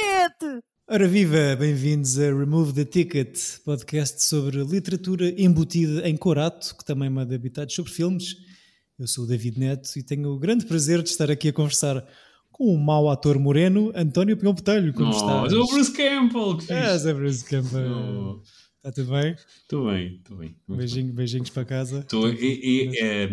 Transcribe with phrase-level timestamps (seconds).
[0.00, 0.62] ticket!
[0.88, 7.08] Ora viva, bem-vindos a Remove the Ticket, podcast sobre literatura embutida em corato, que também
[7.10, 8.34] manda habitados sobre filmes.
[8.98, 12.04] Eu sou o David Neto e tenho o grande prazer de estar aqui a conversar
[12.50, 14.92] com o mau ator moreno, António Pinhão Botelho.
[14.92, 15.52] Como Oh, estás?
[15.52, 16.98] é o Bruce Campbell, que É, fixe.
[16.98, 17.92] Zé Bruce Campbell.
[17.92, 18.42] Oh.
[18.78, 19.36] Está tudo bem?
[19.62, 20.56] Estou bem, estou bem.
[20.68, 22.00] Beijinho, beijinhos para casa.
[22.00, 23.30] Estou é, é, é,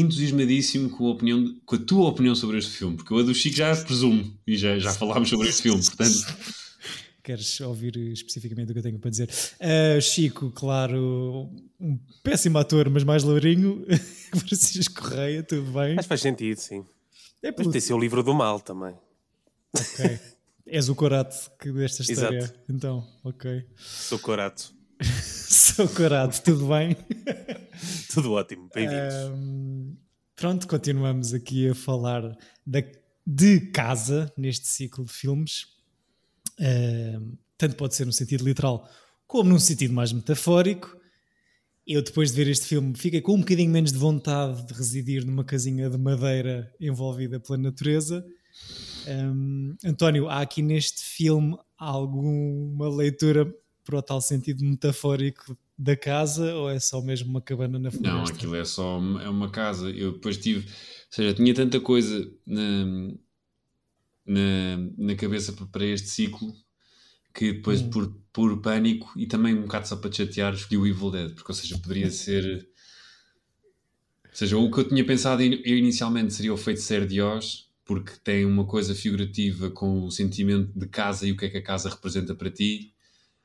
[0.00, 3.34] entusiasmadíssimo com a, opinião, com a tua opinião sobre este filme, porque eu a do
[3.34, 6.36] Chico já presumo e já, já falámos sobre este filme, portanto.
[7.22, 9.28] Queres ouvir especificamente o que eu tenho para dizer?
[9.60, 13.84] Ah, Chico, claro, um péssimo ator, mas mais lourinho.
[14.34, 15.94] Francisco Correia, tudo bem?
[15.94, 16.84] Mas faz sentido, sim.
[17.42, 17.70] É Mas pelo...
[17.70, 18.94] tem ser o livro do mal também.
[19.74, 20.18] Ok.
[20.66, 22.38] És o corato que desta história.
[22.38, 22.60] Exato.
[22.68, 23.64] Então, ok.
[23.76, 24.72] Sou corato.
[25.22, 26.96] Sou corato, tudo bem?
[28.12, 28.68] Tudo ótimo.
[28.74, 29.14] Bem-vindos.
[29.14, 29.96] Ahm,
[30.34, 32.82] pronto, continuamos aqui a falar da-
[33.26, 35.66] de casa neste ciclo de filmes.
[36.58, 38.88] Ahm, tanto pode ser no sentido literal
[39.26, 40.96] como num sentido mais metafórico.
[41.86, 45.24] Eu, depois de ver este filme, fiquei com um bocadinho menos de vontade de residir
[45.24, 48.24] numa casinha de madeira envolvida pela natureza.
[49.06, 53.52] Ahm, António, há aqui neste filme alguma leitura
[53.84, 58.16] para o tal sentido metafórico da casa ou é só mesmo uma cabana na floresta?
[58.18, 59.90] Não, aquilo é só uma, é uma casa.
[59.90, 60.66] Eu depois tive.
[60.68, 60.74] Ou
[61.10, 62.84] seja, tinha tanta coisa na,
[64.26, 66.52] na, na cabeça pa- para este ciclo
[67.34, 67.90] que depois, Hum.
[67.90, 71.34] por, por pânico e também um bocado só para te chatear, escolhi o Evil Dead,
[71.34, 72.68] porque, ou seja, poderia ser.
[74.24, 78.12] Ou seja, o que eu tinha pensado in- inicialmente seria o feiticeiro de Oz, porque
[78.22, 81.62] tem uma coisa figurativa com o sentimento de casa e o que é que a
[81.62, 82.92] casa representa para ti,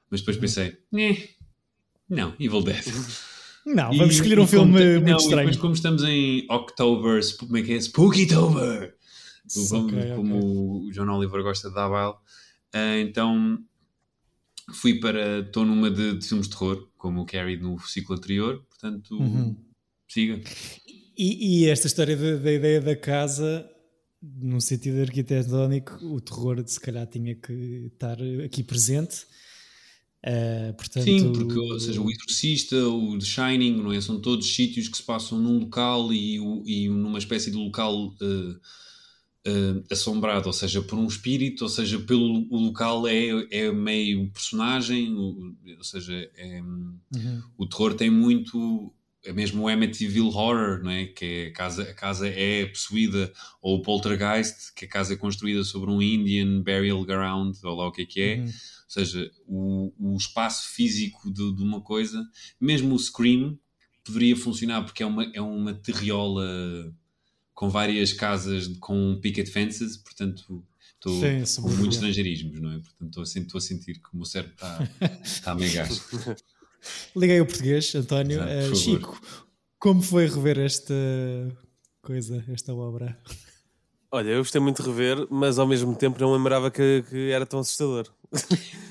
[0.10, 1.30] mas depois pensei, "Eh,
[2.14, 2.84] não, Evil Dead.
[3.66, 5.38] Não, E- vamos escolher um filme como, muito não, estranho.
[5.48, 7.80] depois como estamos em October, como é que é?
[7.80, 8.94] Spookytober!
[9.54, 10.16] Como, Ok, ok.
[10.18, 12.14] como o John Oliver gosta de dar baile.
[12.74, 13.58] Ah, então
[14.74, 15.40] fui para.
[15.40, 19.56] Estou numa de, de filmes de terror, como o Carrie no ciclo anterior, portanto Uhum.
[20.10, 20.42] siga.
[21.18, 23.66] E, e esta história da, da ideia da casa,
[24.22, 29.26] num sentido arquitetónico, o terror se calhar tinha que estar aqui presente.
[30.26, 34.00] Ah, portanto, Sim, porque ou seja, o Exorcista, o The Shining, não é?
[34.00, 38.56] São todos sítios que se passam num local e, e numa espécie de local eh,
[39.46, 44.30] eh, assombrado, ou seja, por um espírito, ou seja, pelo o local é, é meio
[44.32, 47.42] personagem, o- ou seja, é, Uhum.
[47.58, 48.94] o terror tem muito.
[49.26, 51.06] É mesmo o Amityville Horror, não é?
[51.06, 55.18] Que é a, casa, a casa é possuída, ou o Poltergeist, que a casa é
[55.18, 58.36] construída sobre um Indian Burial Ground, ou lá o que é que é.
[58.40, 58.46] Uhum.
[58.46, 58.52] Ou
[58.88, 62.22] seja, o, o espaço físico de, de uma coisa,
[62.60, 63.58] mesmo o Scream,
[64.04, 66.94] poderia funcionar porque é uma, é uma terriola
[67.54, 71.78] com várias casas com picket fences, portanto estou Sim, com suburbia.
[71.80, 72.80] muitos estrangeirismos, não é?
[72.80, 74.90] Portanto estou a, sen- estou a sentir que o meu cérebro está,
[75.24, 76.04] está meio gasto.
[77.16, 78.38] Liguei o português, António.
[78.42, 78.76] Exato, favor.
[78.76, 79.22] Chico,
[79.80, 80.94] como foi rever esta
[82.02, 83.18] coisa, esta obra?
[84.12, 87.46] Olha, eu gostei muito de rever, mas ao mesmo tempo não lembrava que, que era
[87.48, 88.08] tão assustador.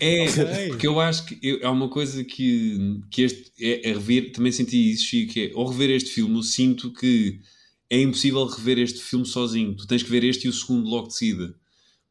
[0.01, 0.27] É,
[0.69, 4.51] porque eu acho que eu- há uma coisa que, que este é, é rever, também
[4.51, 7.41] senti isso, Chico, que é, ao rever este filme, eu sinto que
[7.89, 9.77] é impossível rever este filme sozinho.
[9.77, 11.55] Tu tens que ver este e o segundo logo de seguida.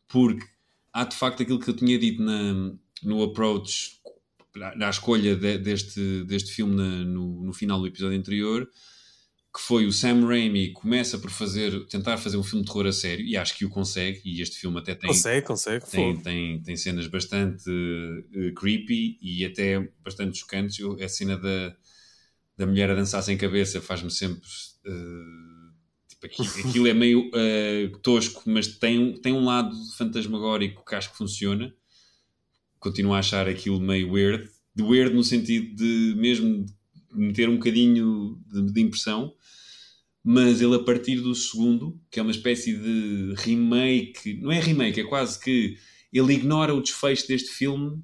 [0.08, 0.46] Porque
[0.94, 2.72] há de facto aquilo que eu tinha dito na,
[3.04, 4.00] no approach,
[4.56, 8.68] na, escolha de- deste, deste filme na- no, no final do episódio anterior,
[9.54, 12.92] que foi o Sam Raimi começa por fazer, tentar fazer um filme de terror a
[12.94, 15.86] sério, e acho que o consegue, e este filme até tem Consegue, consegue.
[15.90, 16.24] tem, fogo.
[16.24, 20.80] tem, tem cenas bastante eh, creepy e até bastante chocantes.
[20.80, 21.76] Eu- a cena da,
[22.58, 24.48] da mulher a dançar sem cabeça faz-me sempre.
[26.08, 26.26] tipo,
[26.70, 31.74] aquilo, é meio eh, tosco, mas tem, tem um lado fantasmagórico que acho que funciona.
[32.82, 34.50] Continuo a achar aquilo meio weird.
[34.76, 36.66] De weird no sentido de mesmo
[37.14, 39.34] meter um bocadinho de, de impressão.
[40.24, 45.00] Mas ele, a partir do segundo, que é uma espécie de remake, não é remake,
[45.00, 45.78] é quase que
[46.12, 48.04] ele ignora o desfecho deste filme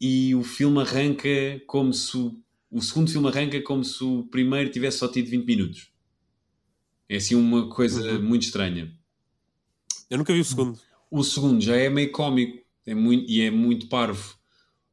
[0.00, 1.28] e o filme arranca
[1.66, 2.40] como se o,
[2.70, 5.90] o segundo filme arranca como se o primeiro tivesse só tido 20 minutos.
[7.08, 8.22] É assim uma coisa Uhum.
[8.22, 8.92] muito estranha.
[10.10, 10.78] Eu nunca vi o segundo.
[11.10, 14.36] O segundo já é meio cómico é muito, e é muito parvo.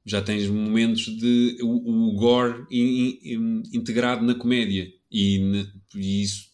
[0.06, 6.21] Já tens momentos de o, o gore in- in- integrado na comédia e, ne- e
[6.24, 6.50] isso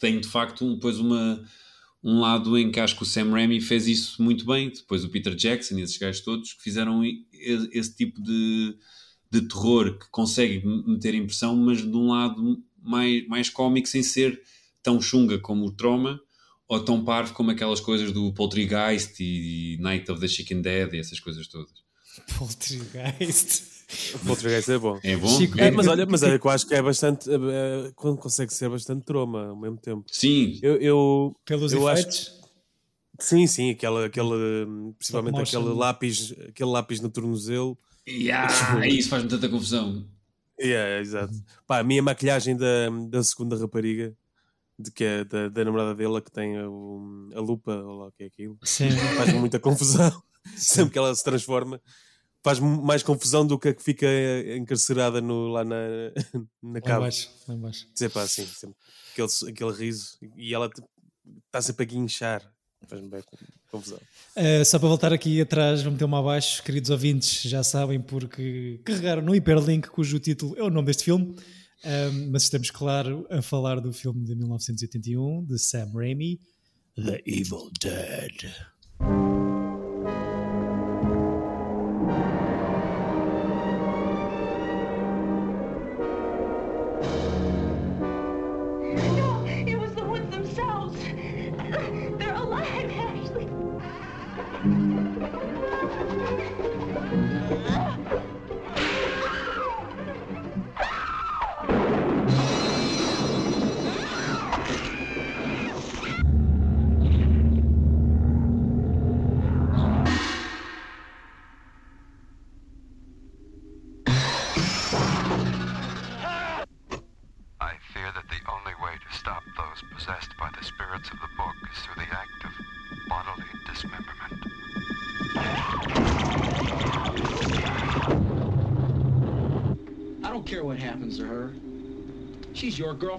[0.00, 1.42] tem de facto depois uma,
[2.02, 4.70] um lado em que acho que o Sam Raimi fez isso muito bem.
[4.70, 7.02] Depois o Peter Jackson e esses gajos todos que fizeram
[7.32, 8.76] esse tipo de,
[9.30, 14.40] de terror que consegue meter impressão, mas de um lado mais, mais cómico sem ser
[14.82, 16.20] tão chunga como o Trauma
[16.68, 20.98] ou tão parvo como aquelas coisas do Poltergeist e Night of the Chicken Dead e
[20.98, 21.72] essas coisas todas.
[22.38, 23.62] Poltergeist.
[24.14, 24.98] O Poltergeist é bom.
[25.02, 25.28] É bom?
[25.38, 25.70] Chico, É, É.
[25.70, 27.28] mas olha, mas olha que eu acho que é bastante.
[27.30, 30.04] é, é, consegue ser bastante troma ao mesmo tempo.
[30.10, 32.40] Sim, Eu, eu- Pelos Eu acho efeitos.
[33.20, 34.36] sim, sim, aquela, aquela,
[34.98, 37.78] principalmente aquele lápis, aquele lápis no tornozelo.
[38.08, 40.04] yeah, isso faz-me tanta confusão.
[40.60, 41.34] Yeah, exato.
[41.66, 44.16] Pá, a minha maquilhagem da, da segunda rapariga,
[44.78, 48.06] de que é da, da namorada dele, que tem a, o- a lupa, ou lá
[48.08, 48.90] o que é aquilo, Sim.
[49.16, 50.22] faz-me muita confusão.
[50.56, 51.80] Sempre que ela se transforma,
[52.42, 54.06] faz-me mais confusão do que a que fica
[54.56, 55.76] encarcerada no, lá na,
[56.62, 56.96] na Lá cave.
[56.98, 57.86] embaixo, lá embaixo.
[57.92, 58.76] Dizer pá, assim, sempre,
[59.12, 60.68] aquele, aquele riso, e ela
[61.46, 62.42] está sempre a guinchar.
[62.86, 63.22] Faz-me bem
[63.70, 63.98] confusão.
[64.36, 69.22] Uh, só para voltar aqui atrás, vou meter-me abaixo, queridos ouvintes, já sabem porque carregaram
[69.22, 71.34] no hiperlink cujo título é o nome deste filme,
[71.84, 76.40] Um, mas estamos, claro, a falar do filme de 1981 de Sam Raimi,
[76.96, 78.54] The Evil Dead.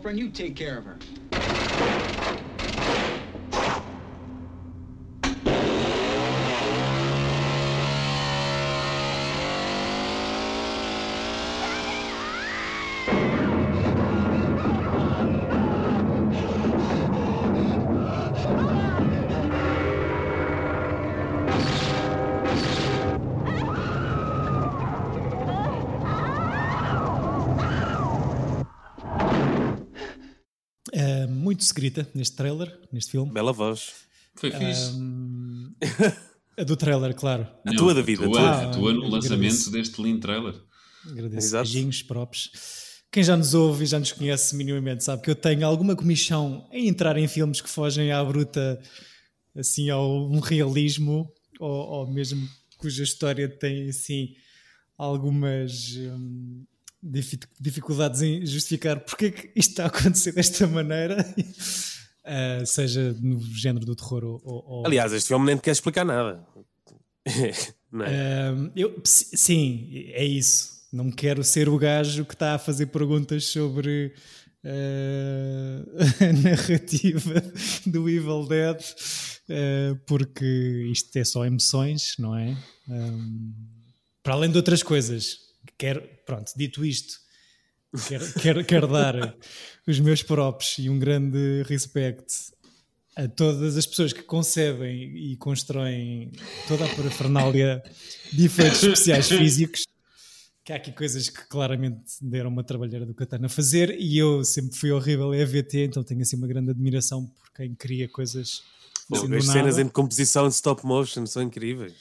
[0.05, 0.19] Girlfriend.
[0.19, 1.14] You take care of her.
[31.65, 33.31] Secreta neste trailer, neste filme.
[33.31, 33.91] Bela voz.
[34.35, 34.91] Foi fixe.
[34.91, 35.73] Um,
[36.57, 37.47] a do trailer, claro.
[37.65, 38.61] a tua da vida, A tua, tua.
[38.63, 39.71] a tua no Ah, lançamento agradeço.
[39.71, 40.55] deste lindo trailer.
[41.09, 41.47] Agradeço.
[41.47, 41.63] Exato.
[41.71, 42.51] Beijinhos, props.
[43.11, 46.67] Quem já nos ouve e já nos conhece minimamente sabe que eu tenho alguma comichão
[46.71, 48.81] em entrar em filmes que fogem à bruta,
[49.55, 52.45] assim, ao um realismo, ou, ou mesmo
[52.77, 54.33] cuja história tem, assim,
[54.97, 56.65] algumas hum,
[57.59, 61.17] dificuldades em justificar porque é que isto está a acontecer desta maneira,
[62.23, 64.41] Ah, seja no género do terror ou...
[64.43, 66.43] ou- Aliás, este filme nem te quer explicar nada.
[67.91, 68.51] Não é?
[68.51, 70.73] Um, eu, sim, é isso.
[70.91, 74.13] Não quero ser o gajo que está a fazer perguntas sobre
[74.63, 75.85] uh,
[76.23, 77.41] a narrativa
[77.85, 82.55] do Evil Dead, uh, porque isto é só emoções, não é?
[82.87, 83.53] Um,
[84.23, 85.37] para além de outras coisas,
[85.77, 87.19] quero, pronto, dito isto,
[88.07, 89.35] quero, quero, quero dar
[89.87, 92.25] os meus props e um grande respeito
[93.15, 96.31] a todas as pessoas que concebem e constroem
[96.67, 97.81] toda a parafernália
[98.33, 99.85] de efeitos especiais físicos,
[100.63, 104.43] que há aqui coisas que claramente deram uma trabalheira do Catana a fazer, e eu
[104.43, 108.63] sempre fui horrível em AVT, então tenho assim uma grande admiração por quem cria coisas
[109.13, 111.93] assim do As cenas em composição de stop motion são incríveis.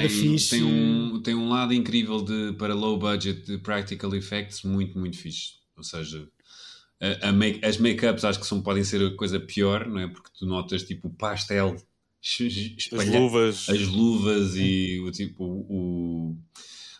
[0.00, 0.50] Tem, fixe.
[0.50, 5.16] tem, um, tem um lado incrível de, para low budget de practical effects muito, muito
[5.18, 5.54] fixe.
[5.76, 6.28] Ou seja,
[7.00, 10.08] a- a make- as make-ups acho que são, podem ser a coisa pior, não é?
[10.08, 11.76] Porque tu notas tipo o pastel
[12.46, 13.68] As espalhar luvas.
[13.68, 16.36] as luvas e o tipo o, ou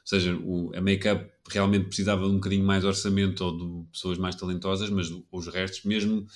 [0.04, 4.34] seja, o, a make-up realmente precisava de um bocadinho mais orçamento ou de pessoas mais
[4.34, 6.26] talentosas, mas os restos mesmo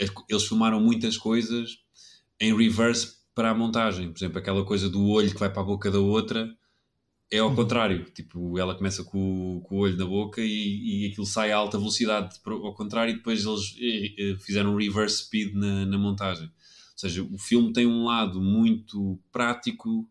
[0.00, 1.78] as- eles filmaram muitas coisas
[2.40, 5.64] em reverse para a montagem, por exemplo, aquela coisa do olho que vai para a
[5.64, 6.50] boca da outra
[7.30, 11.06] é ao contrário, tipo, ela começa com, o- com o olho na boca e, e
[11.10, 15.24] aquilo sai a alta velocidade ao contrário e depois eles eh, eh, fizeram um reverse
[15.24, 16.46] speed na, na montagem.
[16.46, 16.52] Ou
[16.98, 20.08] seja, o filme tem um lado muito prático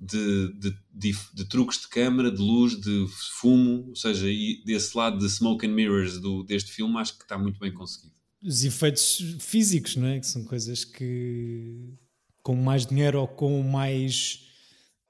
[0.00, 3.06] de, de, de, de truques de câmara, de luz, de
[3.40, 7.24] fumo, ou seja, e desse lado de smoke and mirrors do, deste filme acho que
[7.24, 8.14] está muito bem conseguido.
[8.44, 10.20] Os efeitos físicos, não é?
[10.20, 11.94] Que são coisas que
[12.42, 14.44] com mais dinheiro ou com mais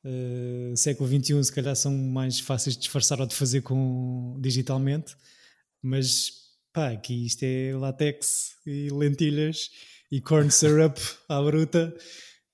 [0.04, 5.16] eh, século XXI se calhar são mais fáceis de disfarçar ou de fazer com, digitalmente,
[5.82, 9.70] mas pá, aqui isto é látex e lentilhas
[10.12, 10.98] e corn syrup
[11.28, 11.94] à bruta.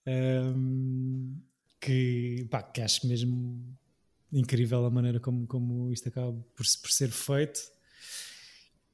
[0.07, 1.41] Um,
[1.81, 3.77] que, pá, que acho mesmo
[4.33, 7.61] incrível a maneira como, como isto acaba por, por ser feito.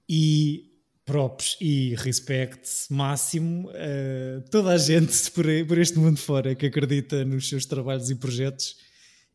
[0.09, 0.76] E
[1.07, 7.25] props e respect máximo a toda a gente por, por este mundo fora que acredita
[7.25, 8.77] nos seus trabalhos e projetos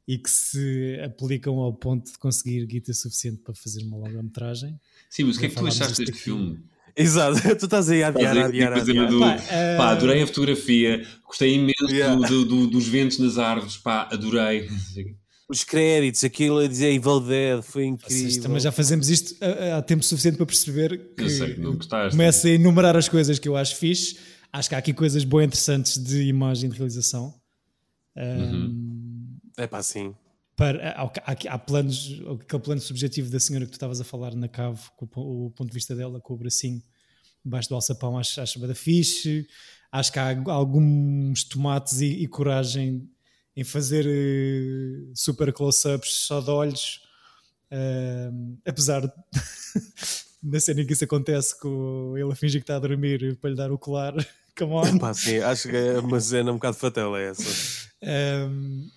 [0.07, 4.77] e que se aplicam ao ponto de conseguir guita suficiente para fazer uma longa-metragem.
[5.09, 6.19] Sim, mas o que é que tu achaste deste aqui.
[6.19, 6.59] filme?
[6.93, 9.07] Exato, tu estás aí a adiar, a adiar, a adiar.
[9.09, 12.27] do- Pá, eh, pá, adorei a fotografia, gostei imenso Yeah.
[12.27, 14.67] do- do- dos ventos nas árvores, pá, adorei.
[15.51, 18.41] Os créditos, aquilo a dizer Evil Dead, foi incrível.
[18.41, 19.35] também já fazemos isto
[19.75, 22.11] há, tempo suficiente para perceber que Eu sei que não gostaste.
[22.11, 24.17] começo a enumerar as coisas que eu acho fixe.
[24.53, 27.33] Acho que há aqui coisas boas interessantes de imagem de realização.
[28.15, 30.13] Um, É pá, sim.
[30.55, 34.35] para, há, há- há planos, aquele plano subjetivo da senhora que tu estavas a falar
[34.35, 36.81] na cave, com o, o ponto de vista dela, com o bracinho
[37.43, 39.47] debaixo do alçapão, acho, acho bada fixe.
[39.91, 43.09] Acho que há alguns tomates e, e coragem
[43.55, 47.01] em fazer eh, super close-ups só de olhos,
[47.71, 49.13] Ahm, apesar de,
[50.43, 53.49] da cena em que isso acontece, com ele a fingir que está a dormir para
[53.49, 54.13] lhe dar o colar.
[54.57, 54.97] Come on.
[54.97, 57.89] Pá, sim, acho que é uma cena um bocado fatal é essa.
[58.03, 58.89] Um,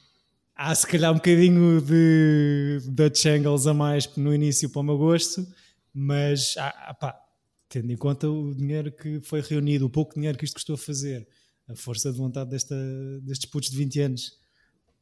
[0.57, 4.99] há se calhar um bocadinho de Dutch Angles a mais no início para o meu
[4.99, 5.47] gosto,
[5.95, 7.21] mas ah, ah, pá,
[7.69, 10.79] tendo em conta o dinheiro que foi reunido, o pouco dinheiro que isto custou a
[10.79, 11.27] fazer,
[11.69, 12.75] a força de vontade desta,
[13.23, 14.44] destes putos de 20 anos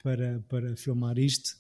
[0.02, 1.56] para, para filmar isto,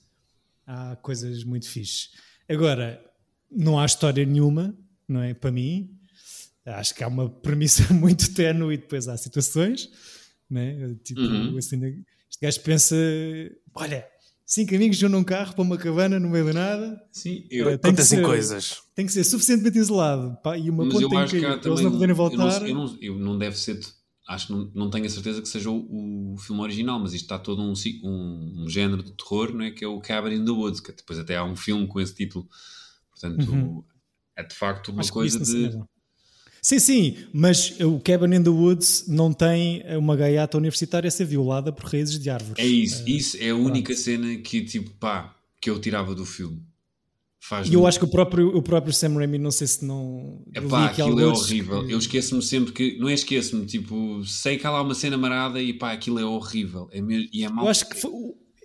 [0.66, 2.10] há coisas muito fixes.
[2.48, 3.02] Agora,
[3.50, 4.74] não há história nenhuma,
[5.08, 5.34] não é?
[5.34, 5.90] Para mim,
[6.64, 9.88] acho que há uma premissa muito ténue e depois há situações,
[10.50, 10.94] né?
[11.04, 11.56] Tipo, Uhum.
[11.58, 12.96] assim, este gajo pensa:
[13.74, 14.06] olha,
[14.44, 17.64] cinco amigos juntam um carro para uma cabana no meio do nada, Sim, Eh, eu,
[17.66, 18.82] tem que Acontecem ser- coisas.
[18.94, 21.60] tem que ser suficientemente isolado pá, e uma mas ponta eu tem que que eles
[21.62, 21.84] também.
[21.84, 22.68] não poderem eu, não, voltar.
[22.68, 23.80] eu, não, eu não deve ser.
[24.28, 27.24] Acho que não, não tenho a certeza que seja o, o filme original, mas isto
[27.24, 27.72] está todo um,
[28.04, 29.70] um, um género de terror, não é?
[29.70, 32.14] Que é o Cabin in the Woods, que depois até há um filme com esse
[32.14, 32.48] título.
[33.10, 33.82] Portanto, Uhum.
[34.36, 35.78] é de facto uma Acho coisa de.
[36.64, 41.24] Sim, sim, mas o Cabin in the Woods não tem uma gaiata universitária a ser
[41.24, 42.64] violada por raízes de árvores.
[42.64, 46.62] É isso, isso é a única cena que, tipo, pá, que eu tirava do filme.
[47.44, 50.42] Faz E eu acho que o próprio, o próprio Sam Raimi, não sei se não.
[50.54, 51.84] Epá, aqui aquilo é horrível.
[51.86, 52.96] que- Eu esqueço-me sempre que.
[52.98, 56.24] Não é esqueço-me, tipo, sei que há lá uma cena marada e pá, aquilo é
[56.24, 56.88] horrível.
[56.92, 57.64] É mesmo, e é mau.
[57.64, 58.12] Eu acho que foi-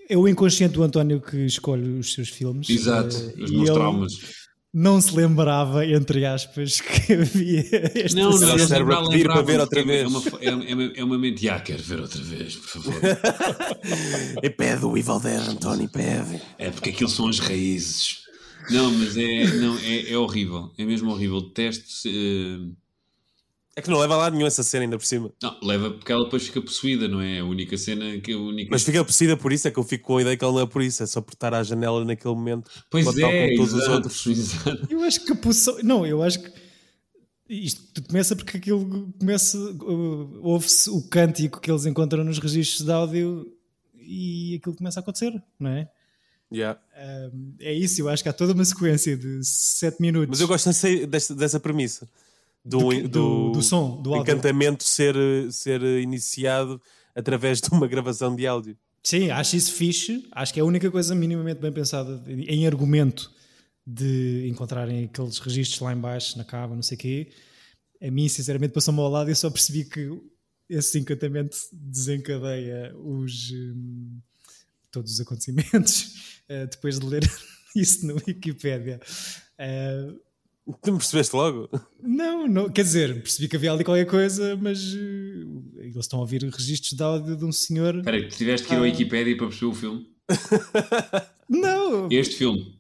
[0.10, 2.70] é o inconsciente do António que escolhe os seus filmes.
[2.70, 4.14] Exato, eh, os meus traumas.
[4.74, 6.80] Não se lembrava, entre aspas,
[7.10, 7.62] que havia
[7.96, 10.08] esta Não, não, não, cérebro lembrava, a pedir para lembrava, ver outra porque é vez.
[10.08, 11.50] uma, é, uma- é uma, é uma mente.
[11.50, 12.94] Ah, quero ver outra vez, por favor.
[14.44, 16.40] E pede o Evil Dead, António, pede.
[16.60, 18.27] É porque aquilo são as raízes.
[18.70, 20.72] Não, mas é, não, é, é horrível.
[20.78, 21.42] É mesmo horrível.
[21.42, 21.86] Detesto.
[22.08, 22.72] eh,
[23.76, 25.32] É que não leva lá nenhum essa cena ainda por cima.
[25.42, 27.40] Não, leva porque ela depois fica possuída, não é?
[27.40, 28.70] A única cena que a única.
[28.72, 30.62] Mas fica possuída por isso, é que eu fico com a ideia que ela não
[30.62, 32.70] é por isso, é só por estar à janela naquele momento.
[32.90, 34.26] Pois é, todos os exato, outros.
[34.28, 34.88] exato.
[34.90, 35.78] Eu acho que a posição.
[35.84, 36.52] Não, eu acho que.
[37.50, 39.58] Isto tudo começa porque aquilo começa.
[39.58, 43.48] uh, Ouve-se o cântico que eles encontram nos registros de áudio
[43.96, 45.90] e aquilo começa a acontecer, não é?
[46.54, 46.80] Yeah.
[47.34, 50.30] Um, é isso, eu acho que há toda uma sequência de 7 minutos.
[50.30, 52.08] Mas eu gosto dessa, dessa premissa.
[52.64, 53.02] Do, Do quê?
[53.08, 55.16] Do- do som, do encantamento ser,
[55.52, 56.82] ser iniciado
[57.16, 58.78] através de uma gravação de áudio.
[59.04, 60.28] Sim, acho isso fixe.
[60.32, 63.32] Acho que é a única coisa minimamente bem pensada em argumento
[63.86, 67.30] de encontrarem aqueles registros lá em baixo, na cava, não sei o quê.
[68.02, 70.12] A mim, sinceramente, passou-me ao lado e eu só percebi que
[70.70, 74.20] esse encantamento desencadeia os, hum,
[74.98, 76.14] todos os acontecimentos
[76.50, 77.24] eh, depois de ler
[77.76, 79.00] isso no Wikipédia.
[79.60, 80.14] Eh,
[80.84, 81.70] Tu me percebeste logo?
[82.04, 86.24] não, não, quer dizer, percebi que havia ali qualquer coisa, mas eh, eles estão a
[86.24, 87.96] ouvir registros de áudio de um senhor.
[88.00, 88.86] Espera aí, tu tiveste que ir ao Ah.
[88.86, 90.08] Wikipedia para perceber o filme?
[91.50, 92.10] Não!
[92.12, 92.78] Este filme.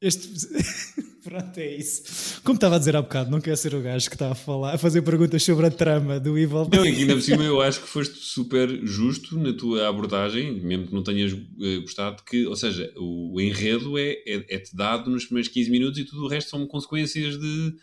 [0.00, 0.28] Este...
[1.24, 2.40] Pronto, é isso.
[2.42, 4.74] Como estava a dizer há bocado, não quer ser o gajo que está a falar,
[4.74, 7.60] a fazer perguntas sobre a trama do Evil Não, e que ainda por cima eu
[7.62, 12.46] acho que foste super justo na tua abordagem, mesmo que não tenhas eh, gostado, que,
[12.46, 16.28] ou seja, o, enredo é, é, é-te dado nos primeiros 15 minutos e tudo o
[16.28, 17.74] resto são consequências de,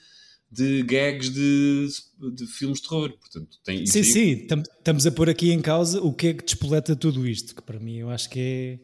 [0.52, 1.88] de gags de,
[2.34, 3.12] de filmes de terror.
[3.12, 4.48] Portanto, tem, Sim, sim,
[4.80, 7.80] estamos a pôr aqui em causa o que é que despoleta tudo isto, que para
[7.80, 8.80] mim eu acho que é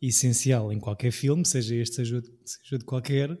[0.00, 3.38] essencial em qualquer filme, seja este, seja seja de qualquer,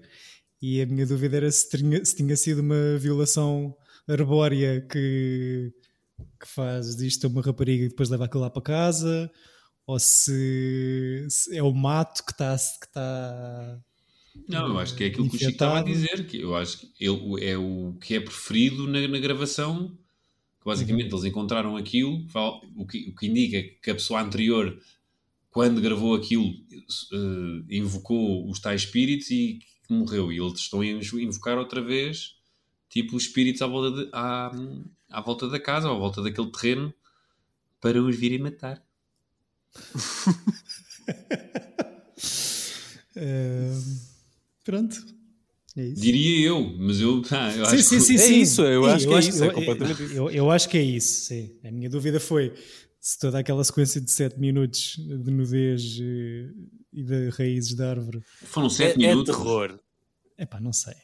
[0.60, 3.74] e a minha dúvida era se tinha, se tinha sido uma violação
[4.08, 5.72] arbórea que,
[6.40, 9.30] que faz disto uma rapariga e depois leva aquilo lá para casa,
[9.86, 13.80] ou se, se é o mato que está que está
[14.48, 16.78] Não, eu acho que é aquilo que o Chico estava a dizer, que eu acho
[16.92, 19.98] que é o que é preferido na, na gravação
[20.60, 22.26] que basicamente eles encontraram aquilo,
[22.76, 24.78] o que, o que indica que a pessoa anterior,
[25.50, 29.58] quando gravou aquilo, eh, invocou os tais espíritos e
[29.90, 30.32] que morreu.
[30.32, 32.36] E eles estão a invocar outra vez,
[32.88, 34.50] tipo, os espíritos à volta, de- à,
[35.10, 36.94] à volta da casa, ou à volta daquele terreno,
[37.80, 38.82] para os virem matar.
[43.16, 43.78] Ah,
[44.64, 44.96] pronto.
[45.76, 46.00] É isso.
[46.02, 48.40] Diria eu, mas eu, ah, eu Sim, acho sim, que- sim, É sim.
[48.42, 50.14] isso, eu Sim, acho que é isso, é completamente isso.
[50.14, 51.58] Eu, eu acho que é isso, sim.
[51.64, 52.52] A minha dúvida foi
[53.00, 56.50] se toda aquela sequência de 7 minutos de nudez eh,
[56.92, 58.20] e de raízes da árvore.
[58.44, 59.34] Foram É, 7 é minutos.
[59.36, 59.78] terror.
[60.38, 60.94] Epá, não sei.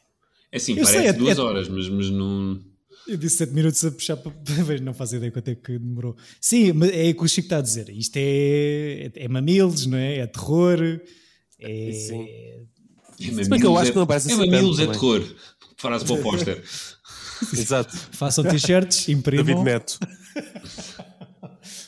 [0.51, 2.59] É assim, Eu parece é- duas é- horas, mas, mas não.
[3.07, 4.33] Eu disse 7 minutos a puxar para.
[4.83, 6.17] Não faço ideia quanto é que demorou.
[6.41, 7.89] Sim, mas é o que o Chico está a dizer.
[7.89, 10.17] Isto é, é, é mamilos, não é?
[10.17, 10.79] É terror.
[11.59, 11.91] É.
[11.93, 12.21] Sim.
[12.23, 12.59] É
[13.19, 15.35] bem que eu mamilos, acho é- que não parece É assim mamilos, é terror.
[15.77, 16.63] Frase para o póster.
[17.53, 17.95] Exato.
[18.11, 19.45] Façam t-shirts, imprimam.
[19.45, 19.99] David Neto.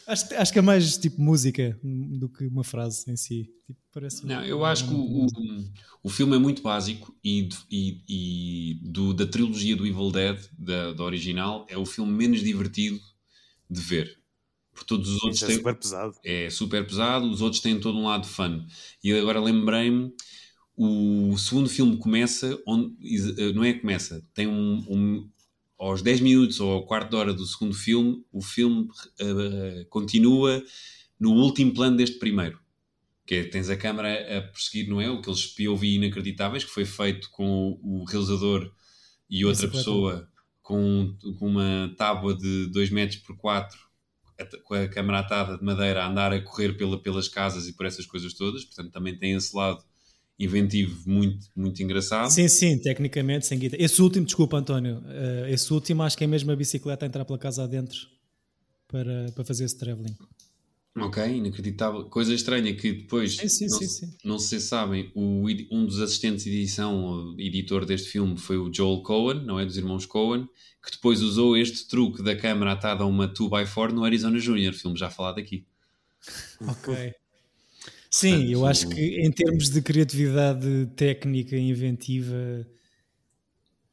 [0.09, 3.49] Acho, que- acho que é mais tipo música do que uma frase em si.
[3.67, 5.27] Tipo, parece Não, eu acho que o, o,
[6.03, 10.93] o filme é muito básico e, e, e do, da trilogia do Evil Dead, da,
[10.93, 12.99] da original, é o filme menos divertido
[13.69, 14.17] de ver.
[14.73, 15.57] Porque todos os outros é têm.
[15.57, 16.15] super pesado.
[16.23, 18.65] é super pesado, os outros têm todo um lado de fun.
[19.03, 20.11] E agora lembrei-me,
[20.75, 22.95] o segundo filme começa, onde,
[23.37, 25.29] eh, não é começa, tem um, um-
[25.79, 28.87] aos 10 minutos ou ao quarto de hora do segundo filme, o filme
[29.19, 30.61] eh, continua
[31.19, 32.59] no último plano deste primeiro.
[33.25, 35.09] Que é, tens a câmara a perseguir, não é?
[35.09, 38.71] O que eles POV inacreditáveis, que foi feito com o, realizador
[39.29, 39.77] e outra Bicicleta.
[39.77, 40.29] pessoa
[40.61, 43.77] com, com uma tábua de 2 metros por 4
[44.39, 47.73] at- com a câmara atada de madeira a andar a correr pela, pelas casas e
[47.73, 49.83] por essas coisas todas, portanto também tem esse lado
[50.39, 52.29] inventivo muito, muito engraçado.
[52.29, 53.75] Sim, sim, tecnicamente, sem guita.
[53.77, 57.25] Esse último, desculpa, António, eh, esse último acho que é mesmo a bicicleta a entrar
[57.25, 58.07] pela casa adentro
[58.87, 60.15] para, para fazer esse travelling.
[60.97, 62.05] Ok, inacreditável.
[62.05, 65.99] Coisa estranha que depois, Sim, sim, não, sim, não sei se sabem, o, um dos
[65.99, 69.65] assistentes de edição, editor deste filme, foi o Joel Cohen, não é?
[69.65, 70.47] Dos irmãos Cohen,
[70.83, 74.97] que depois usou este truque da câmara atada a uma 2x4 no Arizona Junior, filme
[74.97, 75.65] já falado aqui.
[76.67, 77.13] Ok.
[78.19, 82.67] Sim, eu acho que em termos de criatividade técnica e inventiva.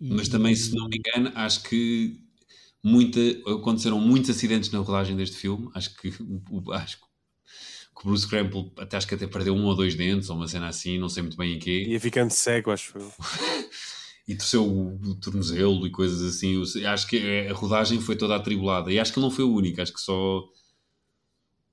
[0.01, 2.21] e- Mas também, se não me engano, acho que
[2.83, 5.69] muita, aconteceram muitos acidentes na rodagem deste filme.
[5.75, 6.13] Acho que,
[6.73, 7.05] acho que
[8.03, 10.69] o Bruce Campbell até, acho que até perdeu um ou dois dentes, ou uma cena
[10.69, 11.85] assim, não sei muito bem em quê.
[11.89, 13.13] Ia ficando cego, acho eu.
[14.29, 16.61] e torceu o, tornozelo e coisas assim.
[16.85, 19.81] Acho que a rodagem foi toda atribulada e acho que ele não foi o único.
[19.81, 20.43] Acho que só,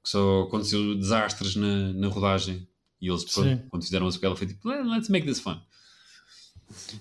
[0.03, 2.67] que só aconteceu desastres na, na rodagem.
[3.01, 3.57] E eles, Sim.
[3.69, 5.59] quando fizeram a sequela, foi tipo, "Well, let's make this fun.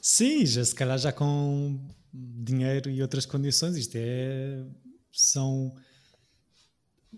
[0.01, 1.79] Sim, já se calhar já com
[2.12, 3.77] dinheiro e outras condições.
[3.77, 4.65] Isto é.
[5.12, 5.75] São.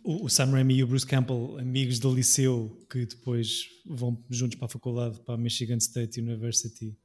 [0.03, 4.57] O o Sam Raimi e o Bruce Campbell, amigos do liceu, que depois vão juntos
[4.59, 6.97] para a faculdade, para a Michigan State University,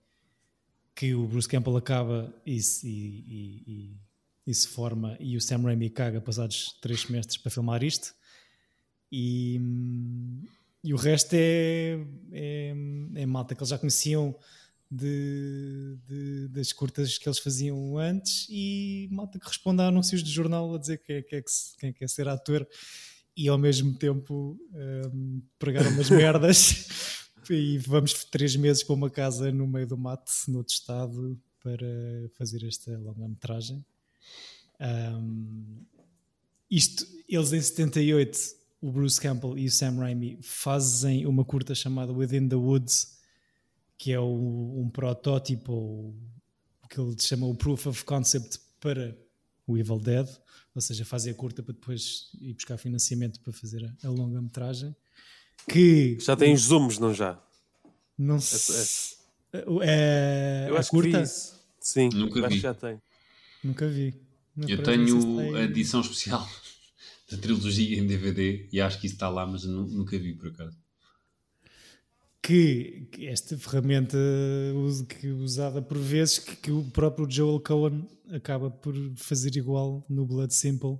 [0.95, 3.97] que o Bruce Campbell acaba e se, e- e- e-
[4.47, 8.13] e se forma, e o Sam Raimi caga passados três semestres para filmar isto.
[9.11, 9.59] E,
[10.83, 11.99] e o resto é,
[12.31, 12.73] é,
[13.15, 14.35] é malta que eles já conheciam
[14.91, 20.31] de, de- das curtas que eles faziam antes e malta que responde a anúncios de
[20.31, 22.67] jornal a dizer que é, que é que se- quem quer ser ator
[23.37, 24.59] e ao mesmo tempo
[25.13, 26.87] hum, pregar umas merdas
[27.49, 31.85] e vamos três meses para uma casa no meio do mato, no outro estado, para
[32.37, 33.83] fazer esta longa-metragem.
[34.79, 35.81] Hum,
[36.69, 38.37] isto, eles em 78,
[38.81, 43.17] o Bruce Campbell e o Sam Raimi fazem uma curta chamada Within the Woods,
[43.97, 46.15] que é o- um protótipo, ou
[46.83, 49.15] o que ele chama o Proof of Concept para
[49.67, 50.27] o Evil Dead,
[50.73, 54.95] ou seja, fazem a curta para depois ir buscar financiamento para fazer a, a longa-metragem.
[55.67, 57.37] Que Já tem os zooms, não já?
[58.17, 59.17] não se.
[59.81, 61.21] É, Eu a acho que vi curta?
[61.23, 61.55] isso.
[61.81, 62.55] Sim, Nunca vi.
[62.55, 63.01] que já tem.
[63.63, 64.13] Nunca vi.
[64.55, 66.47] Não Eu sei tenho a edição especial
[67.29, 70.77] da trilogia em DVD e acho que isso está lá, mas nunca vi por acaso.
[72.41, 74.17] que, que esta ferramenta
[75.07, 80.25] que usada por vezes que, que o próprio Joel Cohen acaba por fazer igual no
[80.25, 80.97] Blood Simple,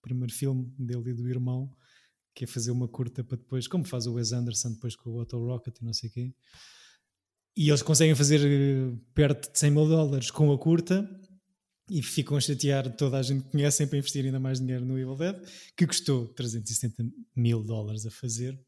[0.00, 1.70] primeiro filme dele e do irmão,
[2.34, 5.18] que é fazer uma curta para depois, como faz o Wes Anderson depois com o
[5.18, 6.34] Auto Rocket e não sei o quê.
[7.56, 11.06] E eles conseguem fazer eh, perto de 100 mil dólares com a curta
[11.90, 14.98] e ficam a chatear toda a gente que conhecem para investir ainda mais dinheiro no
[14.98, 15.36] Evil Dead,
[15.76, 18.58] que custou 370 mil dólares a fazer.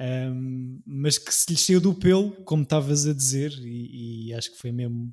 [0.00, 4.52] Um, mas que se lhe saiu do pelo, como estavas a dizer, e, e acho
[4.52, 5.12] que foi mesmo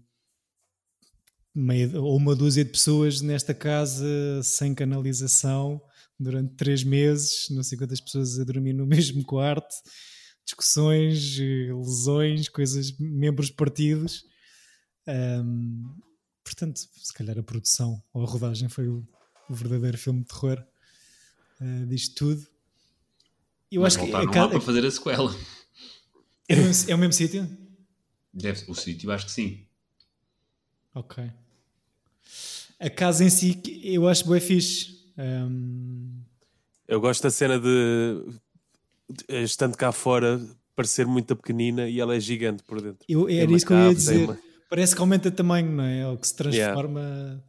[1.56, 5.82] meia, ou uma dúzia de pessoas nesta casa sem canalização
[6.20, 9.74] durante três meses, não sei quantas pessoas a dormir no mesmo quarto,
[10.46, 14.24] discussões, eh, lesões, coisas, membros partidos.
[15.08, 15.84] Ahm,
[16.45, 19.05] portanto, se calhar a produção ou a rodagem foi o,
[19.49, 20.63] o verdadeiro filme de terror
[21.60, 22.47] uh, disto tudo.
[23.69, 25.36] Eu Mas acho que voltaram a ca- lá para fazer a sequela.
[26.47, 27.58] é, o mesmo, é o mesmo sítio?
[28.34, 29.65] Deve, o sítio, acho que sim.
[30.93, 31.29] Ok.
[32.79, 34.95] A casa em si, eu acho bem fixe.
[35.17, 36.21] Ahm,
[36.88, 38.23] Eu gosto da cena de,
[39.10, 40.39] de- estando cá fora,
[40.75, 43.05] parecer muito pequenina e ela é gigante por dentro.
[43.10, 44.25] eu, era uma isso que eu ia dizer.
[44.25, 46.08] uma- Parece que aumenta tamanho, não é?
[46.08, 47.43] Ou que se transforma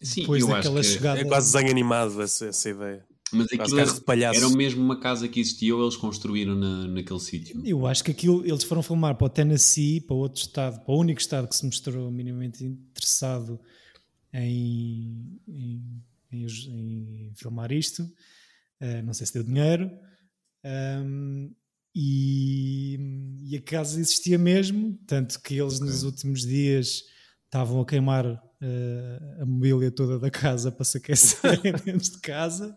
[0.00, 1.20] Sim, depois acho daquela que- chegada.
[1.20, 3.04] É quase desenho animado essa, essa ideia.
[3.32, 4.40] Mas aquilo palhaço.
[4.44, 7.62] era mesmo uma casa que existia ou eles construíram na, naquele sítio?
[7.64, 10.98] Eu acho que aquilo eles foram filmar para o Tennessee, para outro estado, para o
[10.98, 13.60] único estado que se mostrou minimamente interessado
[14.34, 18.02] em, em, em- em filmar isto.
[18.80, 19.90] Uh, não sei se deu dinheiro.
[20.64, 21.52] Um,
[22.02, 22.98] e,
[23.50, 27.02] e a casa existia mesmo, tanto que eles nos últimos dias
[27.44, 32.74] estavam a queimar uh, a mobília toda da casa para se aquecerem dentro de casa.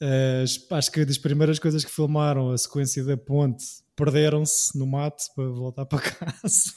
[0.00, 5.24] Uh, acho que das primeiras coisas que filmaram, a sequência da ponte, perderam-se no mato
[5.36, 6.72] para voltar para casa.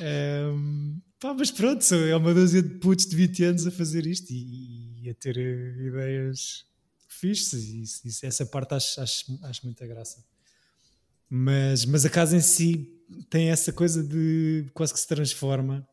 [0.00, 4.32] Um, pá, mas pronto, é uma dúzia de putos de 20 anos a fazer isto
[4.32, 6.64] e, e a ter eh, ideias
[7.06, 7.68] fixes.
[7.68, 10.24] E, isso- essa parte acho, acho, acho muita graça.
[11.30, 12.92] Mas, mas a casa em si
[13.28, 15.86] tem essa coisa de quase que se transforma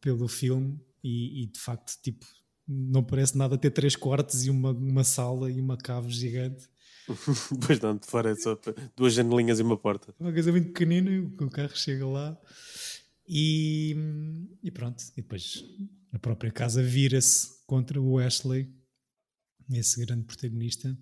[0.00, 2.26] pelo filme e, e, de facto, tipo,
[2.66, 6.68] não parece nada ter três quartos e uma, uma sala e uma cave gigante.
[7.82, 8.58] Não, de fora é só
[8.96, 10.14] duas janelinhas e uma porta.
[10.20, 11.10] Uma coisa muito pequenina,
[11.40, 12.38] o carro chega lá
[13.26, 13.96] e,
[14.62, 15.02] e pronto.
[15.16, 15.64] E depois
[16.12, 18.68] a própria casa vira-se contra o Ashley,
[19.72, 20.96] esse grande protagonista.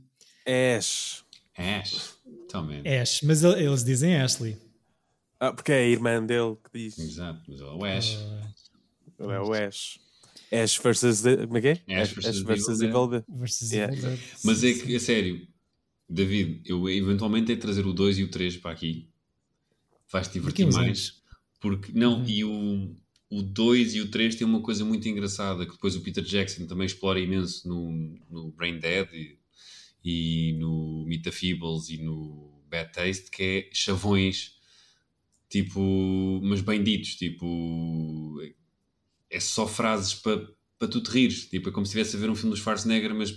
[0.46, 1.24] Ash.
[1.56, 2.17] Ash.
[2.48, 2.82] Então, man.
[3.02, 4.56] Ash, mas el- eles dizem Ashley.
[5.38, 6.98] Ah, porque é a irmã dele que diz.
[6.98, 8.18] Exato, mas ele é o Ash.
[9.20, 10.00] Ele é o Ash.
[10.50, 11.20] Ash versus.
[11.22, 12.00] Como é que é?
[12.00, 13.70] Ash versus versus Evil Evil Dead.
[13.70, 14.18] Yeah.
[14.42, 15.46] Mas é que, a sério,
[16.08, 19.08] David, eu eventualmente de trazer o 2 e o 3 para aqui.
[20.10, 21.22] Vais-te divertir Daqui a uns mais.
[21.60, 22.96] Porque, não, e o,
[23.30, 26.66] o 2 e o 3 têm uma coisa muito engraçada que depois o Peter Jackson
[26.66, 27.90] também explora imenso no,
[28.30, 29.37] no Brain Dead e,
[30.04, 34.52] e no Feebles e no Bad Taste, que é chavões,
[35.48, 38.38] tipo, mas bem ditos, tipo,
[39.30, 40.46] é só frases para
[40.78, 43.12] para tu te rires, tipo, é como se estivesse a ver um filme dos Schwarzenegger,
[43.12, 43.30] mas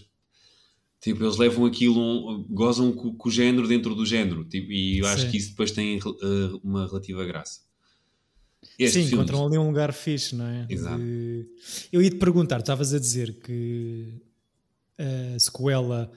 [1.02, 5.08] tipo, eles levam aquilo, gozam com, com o género dentro do género, tipo, e eu
[5.08, 5.32] acho Sim.
[5.32, 7.62] que isso depois tem eh, uma relativa graça.
[8.78, 10.68] Este Sim, filme- encontram ali um lugar fixe, não é?
[10.70, 11.02] Exato.
[11.92, 14.22] Eu ia te perguntar, estavas a dizer que
[15.00, 16.12] a sequela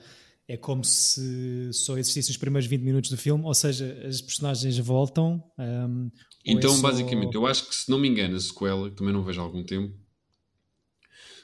[0.47, 4.77] é como se só existissem os primeiros 20 minutos do filme, ou seja, as personagens
[4.77, 5.43] voltam.
[5.57, 6.09] ou é
[6.45, 9.23] Então, só- basicamente, eu acho que se não me engano, a sequela, que também não
[9.23, 9.97] vejo há algum tempo,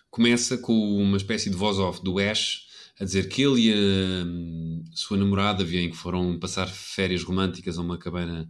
[0.09, 2.67] começa com uma espécie de voz off do Ash
[2.99, 7.79] a dizer que ele e a hum, sua namorada vêm que foram passar férias românticas
[7.79, 8.47] a uma cabana,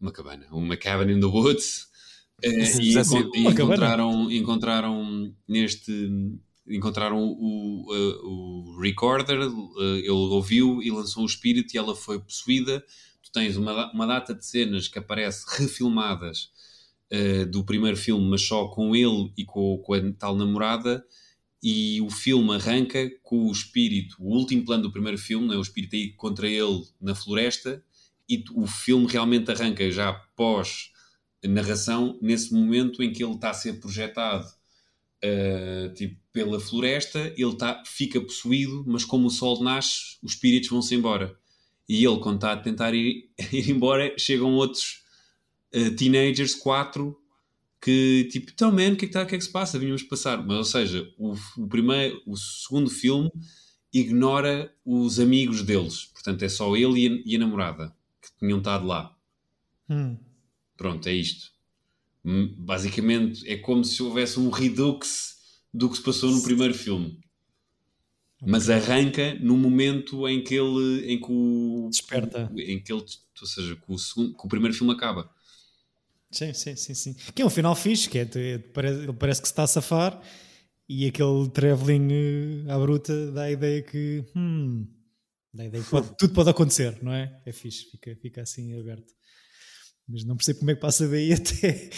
[0.00, 1.86] uma cabana, uma cabin in the woods,
[2.42, 6.10] eh, e, e encontraram, encontraram neste
[6.68, 12.18] encontraram o, eh, o recorder, eh, ele ouviu e lançou o espírito e ela foi
[12.18, 12.84] possuída.
[13.22, 16.50] Tu tens uma, uma data de cenas que aparece refilmadas
[17.10, 21.04] eh, do primeiro filme, mas só com ele e com, com a tal namorada.
[21.62, 25.62] E o filme arranca com o espírito, o último plano do primeiro filme, né, o
[25.62, 27.82] espírito aí contra ele na floresta,
[28.28, 30.90] e o filme realmente arranca já pós
[31.48, 34.46] narração, nesse momento em que ele está a ser projetado
[35.24, 40.68] uh, tipo, pela floresta, ele tá, fica possuído, mas como o sol nasce, os espíritos
[40.68, 41.36] vão-se embora.
[41.88, 45.02] E ele, quando está a tentar ir, ir embora, chegam outros
[45.74, 47.18] uh, teenagers, quatro,
[47.80, 49.78] que tipo, então, man, o que é que, tá, que é que se passa?
[49.78, 50.44] Vínhamos passar.
[50.44, 53.30] Mas, ou seja, o, o primeiro, o segundo filme
[53.92, 56.06] ignora os amigos deles.
[56.06, 59.14] Portanto, é só ele e a, e a namorada que tinham estado lá.
[59.88, 60.16] Hum.
[60.76, 61.53] Pronto, é isto.
[62.24, 65.36] Hum, Basicamente é como se houvesse um redux
[65.72, 67.20] do que se passou no primeiro filme.
[68.46, 72.50] Mas arranca no momento em que ele em que o Desperta.
[72.56, 73.02] em que ele,
[73.40, 75.30] ou seja, que o, segundo, que o primeiro filme acaba.
[76.30, 77.14] Sim, sim, sim, sim.
[77.34, 79.66] Que é um final fixe, que é, é- parece, ele parece que se está a
[79.66, 80.20] safar
[80.88, 82.08] e aquele travelling
[82.66, 84.86] eh, à bruta dá a ideia que hum,
[85.52, 87.40] dá a ideia que pode- tudo pode acontecer, não é?
[87.46, 89.12] É fixe, fica, fica assim aberto.
[90.08, 91.90] Mas não percebo como é que passa daí até,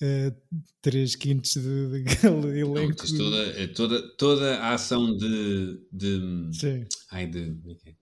[0.00, 0.32] eh,
[0.80, 2.96] três quintos de- daquele Não, elenco.
[2.96, 5.80] tens toda, é toda, toda a ação de.
[5.92, 6.86] de Sim.
[7.10, 7.56] ai, de.
[7.84, 7.94] é é?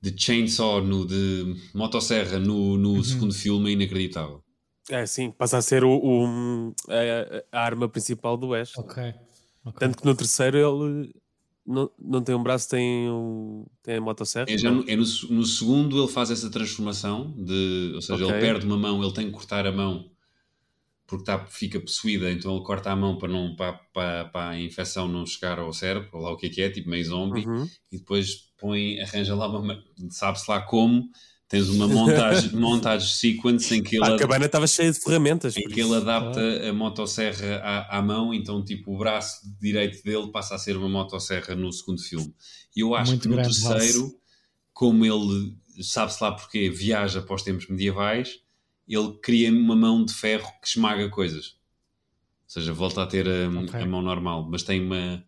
[0.00, 3.02] De chainsaw, no, de motosserra no, no Uhum.
[3.02, 4.44] segundo filme é inacreditável.
[4.88, 8.72] É, sim, passa a ser o, o- a, a arma principal do Ash.
[8.78, 9.02] Ok.
[9.64, 9.78] ok.
[9.80, 11.12] Tanto que no terceiro ele
[11.68, 14.46] não, não tem um braço, tem, um, tem a motosserra.
[14.46, 18.34] É, já no, é no, no segundo ele faz essa transformação, de, ou seja, Ok.
[18.34, 20.10] ele perde uma mão, ele tem que cortar a mão
[21.06, 24.60] porque tá, fica possuída, então ele corta a mão para, não, para, para, para a
[24.60, 27.46] infecção não chegar ao cérebro, ou lá o que é que é, tipo meio zombie,
[27.46, 27.70] Uhum.
[27.90, 31.08] e depois põe, arranja lá uma, ma- sabe-se lá como,
[31.48, 35.56] tens uma montagem, montagem sequence em que ele, a cabana estava cheia de ferramentas.
[35.56, 40.30] em que ele adapta a motosserra à, à mão, então tipo o braço direito dele
[40.30, 42.34] passa a ser uma motosserra no segundo filme.
[42.76, 44.14] E eu acho Muito que no grande terceiro,
[44.72, 48.40] como ele sabe-se lá porque viaja para os tempos medievais,
[48.86, 51.56] ele cria uma mão de ferro que esmaga coisas.
[52.44, 53.80] Ou seja, volta a ter a, Ok.
[53.80, 55.22] a mão normal, mas tem uma,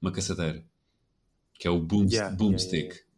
[0.00, 0.64] uma caçadeira.
[1.58, 2.74] Que é o boom, Yeah, boomstick.
[2.74, 3.09] yeah, E,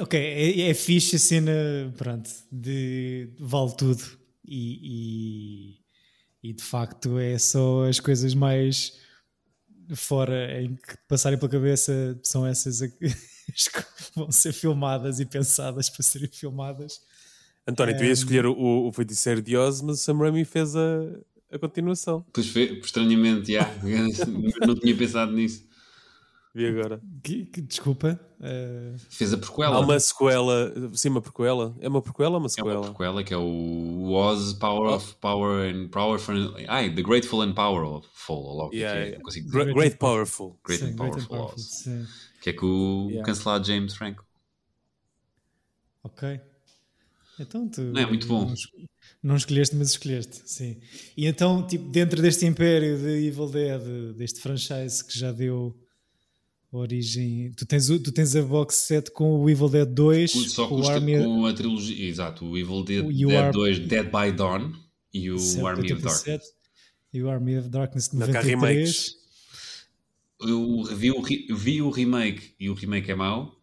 [0.00, 1.52] Ok, é, é fixe a cena,
[1.96, 4.02] pronto, de vale tudo
[4.44, 5.78] e,
[6.42, 8.98] e, e de facto é só as coisas mais
[9.94, 13.06] fora em que passarem pela cabeça são essas a- que
[14.16, 17.00] vão ser filmadas e pensadas para serem filmadas.
[17.66, 21.00] António, tu ias escolher o, o, feiticeiro de Oz, mas o Sam Raimi fez a,
[21.50, 22.24] a continuação.
[22.32, 23.68] Pois fe- estranhamente, já.
[24.66, 25.65] não tinha pensado nisso.
[26.56, 27.02] Vi agora.
[27.22, 29.76] Que- que- desculpa, eh, Fez a prequela.
[29.76, 31.76] Há uma sequela, sim, uma prequela.
[31.80, 32.80] É uma prequela ou uma É uma sequela?
[32.86, 36.54] prequela que é o Oz Power of Power and Powerful.
[36.66, 38.02] Ai, The Grateful and Powerful.
[38.28, 39.04] Ou lá o que é que Yeah, é.
[39.08, 39.22] yeah.
[39.22, 39.74] Consigo dizer.
[39.74, 40.58] Great Powerful.
[40.64, 41.62] Great sim, and Great and Powerful Oz.
[41.82, 42.06] sim.
[42.40, 43.26] Que é com o Yeah.
[43.26, 44.24] cancelado James Franco.
[46.04, 46.40] Ok.
[47.38, 48.52] Então tu Não, é muito bom.
[49.22, 50.80] Não escolheste, mas escolheste, sim.
[51.16, 55.76] E então, tipo, dentro deste império de Evil Dead, deste franchise que já deu
[56.78, 57.52] origem.
[57.56, 60.80] Tu tens, o- tu tens a box set com o Evil Dead 2, Só com
[60.80, 62.06] o Army com a trilogia.
[62.08, 64.72] Exato, o Evil Dead, O You Dead Are- 2, Dead by Dawn
[65.12, 66.54] e o certo, Army of 87, Darkness.
[67.12, 68.54] e o Army of Darkness de Não, que há 93.
[68.74, 69.16] remakes.
[70.40, 71.22] Eu vi o,
[71.56, 73.54] vi o remake e o remake é mau.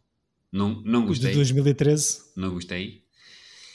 [0.51, 1.33] Não, não De gostei.
[1.33, 2.19] 2013.
[2.35, 3.03] Não gostei.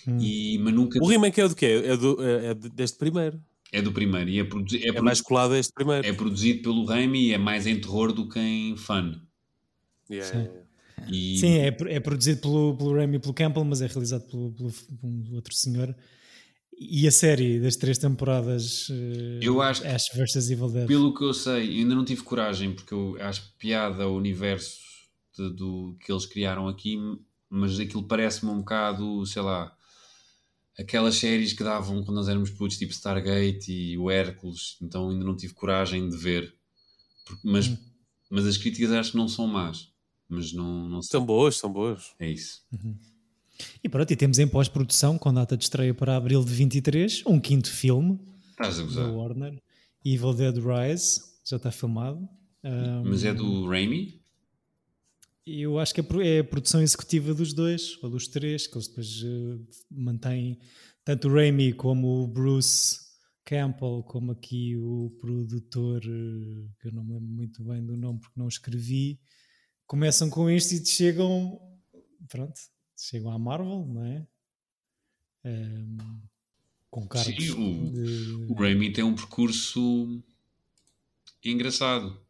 [0.07, 0.19] Hum.
[0.21, 0.99] E, mas nunca.
[1.03, 1.83] O remake é do quê?
[1.85, 3.41] É, do, é, é de- deste primeiro.
[3.71, 4.31] É do primeiro.
[4.31, 6.07] E é, produzi- é É produ- mais colado a este primeiro.
[6.07, 9.15] é produzido pelo Raimi e é mais em terror do que em fun.
[10.11, 10.39] Yeah, Sim.
[10.39, 10.69] yeah, yeah.
[11.11, 14.51] E Sim, é, é produzido pelo, pelo Remy e pelo Campbell, mas é realizado pelo,
[14.53, 15.95] pelo, por um outro senhor.
[16.81, 20.87] E a série das três temporadas eh, Eu acho que- Ash vs Evil Dead.
[20.87, 24.77] Pelo que eu sei, ainda não tive coragem, porque eu acho piada o universo
[25.37, 26.97] de- do que eles criaram aqui,
[27.51, 29.73] mas aquilo parece-me um bocado, sei lá,
[30.79, 35.25] aquelas séries que davam quando nós éramos putos, tipo Stargate e o Hércules, então ainda
[35.25, 36.55] não tive coragem de ver.
[37.25, 37.77] Porque- mas, Hum.
[38.31, 39.89] mas as críticas acho que não são más.
[40.29, 41.13] Mas não, não sei.
[41.13, 42.15] São boas, são boas.
[42.19, 42.63] É isso.
[43.83, 47.41] E pronto, e temos em pós-produção, com data de estreia para abril de 23, um
[47.41, 49.11] quinto filme Estás a da gozar.
[49.13, 49.63] Warner,
[50.05, 52.29] Evil Dead Rise, já está filmado.
[52.63, 54.21] Um, Mas é do Raimi?
[55.47, 58.77] Eu acho que é pro- é a produção executiva dos dois, ou dos três, que
[58.77, 59.59] eles depois eh,
[59.91, 60.59] mantêm
[61.05, 62.99] tanto o Raimi como o Bruce
[63.47, 68.21] Campbell, como aqui o produtor, eh, que eu não me lembro muito bem do nome
[68.21, 69.19] porque não escrevi,
[69.89, 71.61] começam com isto e chegam,
[72.29, 72.55] pronto,
[72.97, 74.27] chegam à Marvel, não é?
[75.45, 75.97] Ehm,
[76.91, 80.23] com cargos Sim, o- de- O Raimi tem um percurso
[81.45, 82.21] engraçado.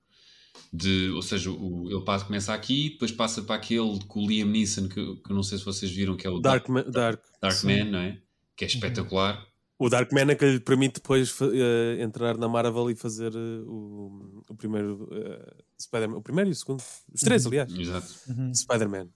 [0.70, 4.48] De, ou seja, o, ele passa, começa aqui, depois passa para aquele com o Liam
[4.48, 7.64] Neeson, que, que não sei se vocês viram, que é o Dark, Dark, Dark.
[7.64, 8.20] Man, não é?
[8.54, 9.46] Que é espetacular.
[9.78, 14.42] O Darkman é que lhe permite depois eh, entrar na Marvel e fazer eh, o,
[14.48, 16.16] o primeiro eh, Spider-Man.
[16.16, 16.82] O primeiro e o segundo.
[17.14, 17.72] Os três, aliás.
[17.72, 18.12] Exato.
[18.28, 18.52] Uhum.
[18.52, 19.08] Spider-Man.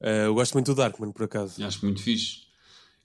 [0.00, 1.62] Eu gosto muito do Darkman, por acaso.
[1.62, 2.38] Acho muito fixe.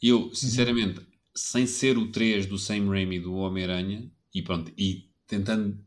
[0.01, 1.01] E eu, sinceramente,
[1.35, 5.77] sem ser o 3 do Sam Raimi do Homem-Aranha, e pronto, e tentando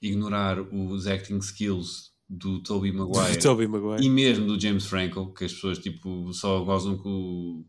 [0.00, 4.04] ignorar os acting skills do Tobey Maguire Tobey Maguire.
[4.04, 7.64] e mesmo do James Franco, que as pessoas tipo, só gozam com,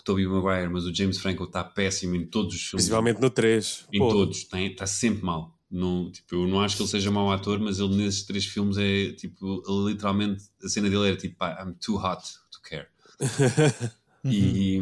[0.00, 2.84] o- Tobey Maguire, mas o James Franco está péssimo em todos os filmes.
[2.84, 3.86] Principalmente no 3.
[3.92, 5.56] Em todos, está sempre mal.
[5.70, 8.76] Não, tipo, eu não acho que ele seja mau ator, mas ele nesses três filmes
[8.76, 12.88] é tipo, ele, literalmente, a cena dele era tipo, "Ah, I'm too hot to care.
[14.24, 14.78] E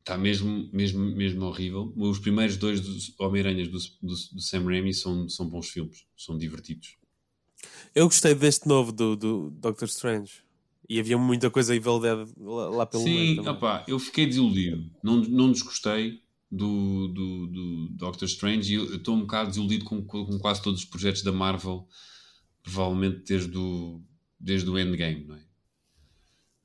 [0.00, 1.92] está mesmo, mesmo, mesmo horrível.
[1.96, 6.38] Os primeiros dois dos Homem-Aranhas do, do, do Sam Raimi são, são bons filmes, são
[6.38, 6.96] divertidos.
[7.94, 10.42] Eu gostei deste novo do, do Doctor Strange.
[10.92, 13.52] E havia muita coisa Evil Dead lá, lá pelo meio Sim, também.
[13.52, 14.90] opá, eu fiquei desiludido.
[15.04, 20.36] Não, não desgostei do, do, do Doctor Strange e estou um bocado desiludido com, com
[20.40, 21.86] quase todos os projetos da Marvel,
[22.60, 24.02] provavelmente desde o,
[24.38, 25.40] desde o Endgame, não é?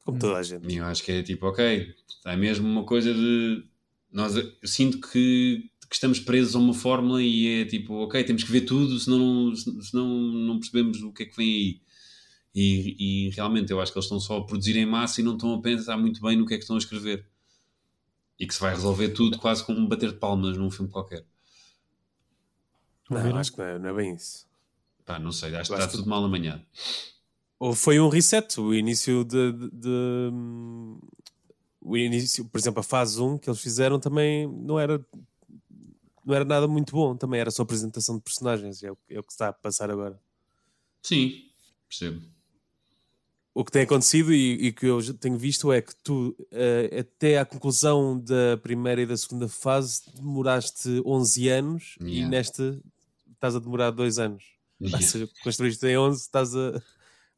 [0.03, 0.73] Como toda a gente.
[0.73, 1.93] E eu acho que é tipo, ok,
[2.25, 3.63] é mesmo uma coisa de.
[4.11, 8.43] Nós, eu sinto que, que estamos presos a uma fórmula e é tipo, ok, temos
[8.43, 9.19] que ver tudo, senão,
[9.51, 11.81] não- senão não percebemos o que é que vem aí.
[12.55, 15.33] E, e realmente eu acho que eles estão só a produzir em massa e não
[15.33, 17.27] estão a pensar muito bem no que é que estão a escrever.
[18.39, 21.25] E que se vai resolver tudo quase com um bater de palmas num filme qualquer.
[23.09, 23.39] Não, Ouviram?
[23.39, 24.47] acho que não é, não é bem isso.
[25.05, 26.65] Pá, não sei, acho que está que- tudo mal amanhã.
[27.59, 30.31] Ou foi um reset, o início de, de- de-
[31.81, 35.05] o início, por exemplo, a fase 1 que eles fizeram também não era
[36.25, 39.23] não era nada muito bom, também era só apresentação de personagens, é o, é o
[39.23, 40.19] que está a passar agora.
[41.03, 41.43] Sim,
[41.87, 42.25] percebo.
[43.57, 47.39] O que tem acontecido e, e que eu tenho visto é que tu, eh, até
[47.39, 52.29] à conclusão da primeira e da segunda fase, demoraste 11 anos e Yeah.
[52.29, 52.77] nesta
[53.33, 54.43] estás a demorar 2 anos.
[54.81, 54.97] Yeah.
[54.97, 56.81] Ou seja, construíste em 11, estás a,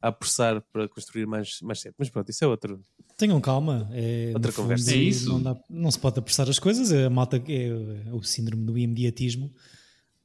[0.02, 1.94] a apressar para construir mais, mais cedo.
[1.96, 2.80] Mas pronto, isso é outro.
[3.16, 3.88] Tenham calma.
[3.92, 4.92] É, Outra no fundo, conversa.
[4.92, 5.28] É isso.
[5.28, 6.92] Não, dá- não se pode apressar as coisas.
[6.92, 9.52] A malta é, é o síndrome do imediatismo.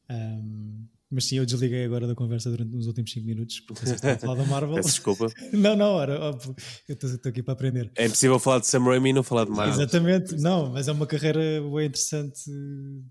[0.10, 3.96] Ahm, mas sim, eu desliguei agora da conversa durante os últimos 5 minutos porque vocês
[3.96, 4.76] estão a falar da Marvel.
[4.76, 5.28] Peço desculpa.
[5.54, 6.56] não, não, ora, óbvio,
[6.88, 7.92] eu estou aqui para aprender.
[7.96, 9.74] É impossível falar de Sam Raimi e não falar de Marvel.
[9.76, 12.42] Exatamente, não, mas é uma carreira bem interessante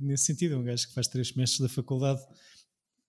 [0.00, 0.58] nesse sentido.
[0.58, 2.20] Um gajo que faz três semestres da faculdade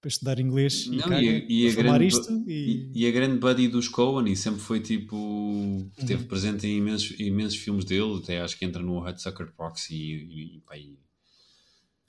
[0.01, 2.43] para estudar inglês e, Não, e, a- e a para falar grande, isto.
[2.45, 5.89] e, E, e a grande buddy dos Coen e sempre foi tipo Uhum.
[5.97, 10.57] esteve presente em imensos, imensos filmes dele até acho que entra no Hudsucker Proxy e,
[10.57, 10.97] e, pá, e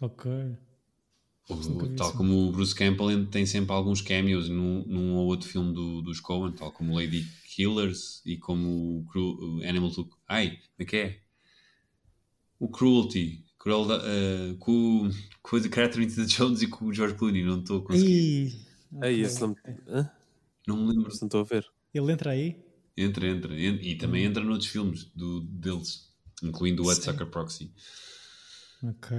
[0.00, 0.28] Ok.
[1.48, 5.72] O- tal como o Bruce Campbell tem sempre alguns cameos num, num ou outro filme
[5.74, 10.08] do, dos Coen tal como Lady Killers e como o, Cru- o Animal to...
[10.28, 11.20] ai, como é que é?
[12.58, 15.08] o Cruelty Cruelda, eh, com,
[15.42, 18.54] com a Catherine Zeta-Jones e com o George Clooney não estou a conseguir
[19.02, 19.56] Ei, esse não,
[19.88, 20.10] Hã?
[20.66, 21.66] não me lembro não estou a ver.
[21.92, 22.56] Ele entra aí?
[22.96, 23.54] Entra, entra.
[23.54, 24.30] En- E também Hum.
[24.30, 27.72] entra noutros filmes do, deles, incluindo o Hudsucker Proxy.
[28.82, 29.12] Ok.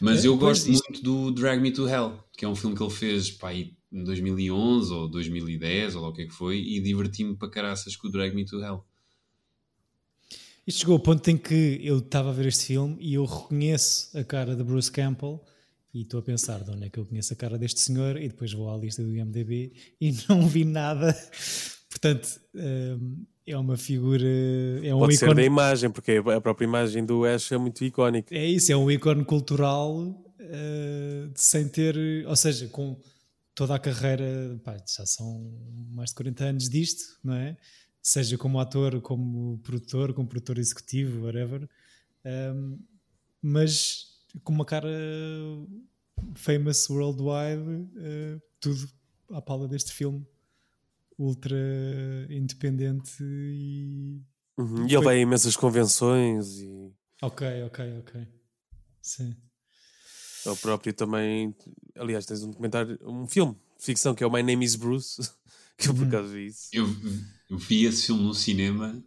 [0.00, 2.54] Mas É, eu pois, gosto isto- muito do Drag Me to Hell, que é um
[2.54, 6.34] filme que ele fez pá, em 2011 ou 2010 ou lá o que é que
[6.34, 8.84] foi, e diverti-me para caraças com o Drag Me to Hell.
[10.66, 14.16] Isto chegou ao ponto em que eu estava a ver este filme e eu reconheço
[14.18, 15.42] a cara de Bruce Campbell
[15.94, 18.28] e estou a pensar de onde é que eu conheço a cara deste senhor e
[18.28, 21.16] depois vou à lista do IMDB e não vi nada.
[21.88, 24.26] Portanto, hum, é uma figura,
[24.82, 25.46] é um Pode ser da ícone.
[25.46, 28.34] imagem, porque a própria imagem do Ash é muito icónica.
[28.34, 32.98] É isso, é um ícone cultural eh, sem ter, ou seja, com
[33.54, 35.52] toda a carreira, pá, já são
[35.90, 37.56] mais de 40 anos disto, não é?
[38.00, 41.68] Seja como ator, como produtor, como produtor executivo, whatever.
[42.24, 42.78] Um,
[43.42, 44.06] mas
[44.44, 44.88] com uma cara
[46.34, 48.88] famous worldwide, eh, tudo
[49.30, 50.24] à pala deste filme,
[51.18, 51.56] ultra
[52.30, 54.20] independente e.
[54.58, 54.86] Uhum.
[54.86, 58.12] E ele vai a imensas convenções e Ok, ok, ok.
[59.02, 59.36] Sim.
[60.46, 61.54] ele próprio também.
[61.96, 65.20] Aliás, tens um documentário, um filme de ficção que é o My Name is Bruce,
[65.76, 66.68] que eu por acaso vi isso.
[66.72, 66.86] Eu,
[67.50, 69.02] eu vi esse filme no cinema,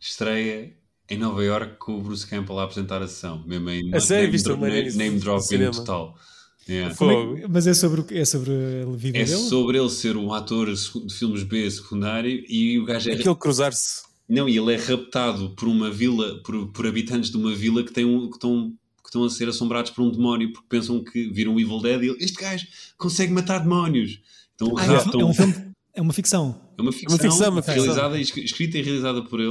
[0.00, 0.76] estreia
[1.08, 4.30] em Nova York com o Bruce Campbell a apresentar a sessão, mesmo em A sério,
[4.30, 5.72] name, viste o My Name name, name no dropping cinema?
[5.72, 6.18] total.
[6.68, 6.94] Yeah.
[6.94, 8.04] É que- mas é sobre?
[8.16, 9.36] É sobre a vida É dele?
[9.36, 14.02] sobre ele ser um ator de filmes B secundário e o gajo é Aquele cruzar-se.
[14.28, 17.92] Não, e ele é raptado por uma vila, por, por habitantes de uma vila que,
[17.92, 18.70] tem um, que, estão,
[19.02, 22.02] que estão a ser assombrados por um demónio porque pensam que viram o Evil Dead
[22.02, 24.20] e ele, este gajo consegue matar demónios.
[24.54, 25.20] Então Ah, é um raptam.
[25.20, 25.54] é um filme,
[25.94, 26.60] é uma ficção.
[26.78, 27.82] É uma ficção, ficção, uma ficção.
[27.84, 29.50] realizada, e escri- escrita e realizada por ele.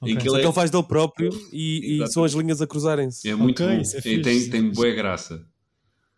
[0.00, 0.14] Ok.
[0.14, 2.66] Em que ele que é, ele faz dele próprio e, e são as linhas a
[2.66, 3.28] cruzarem-se.
[3.28, 3.82] é muito Ok, bom.
[3.82, 5.44] isso é e fixe, tem, é tem boa graça.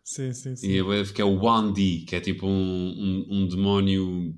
[0.03, 0.67] Sim, sim, sim.
[0.67, 4.35] E é, que é o Wandi, que é tipo um, um, um demónio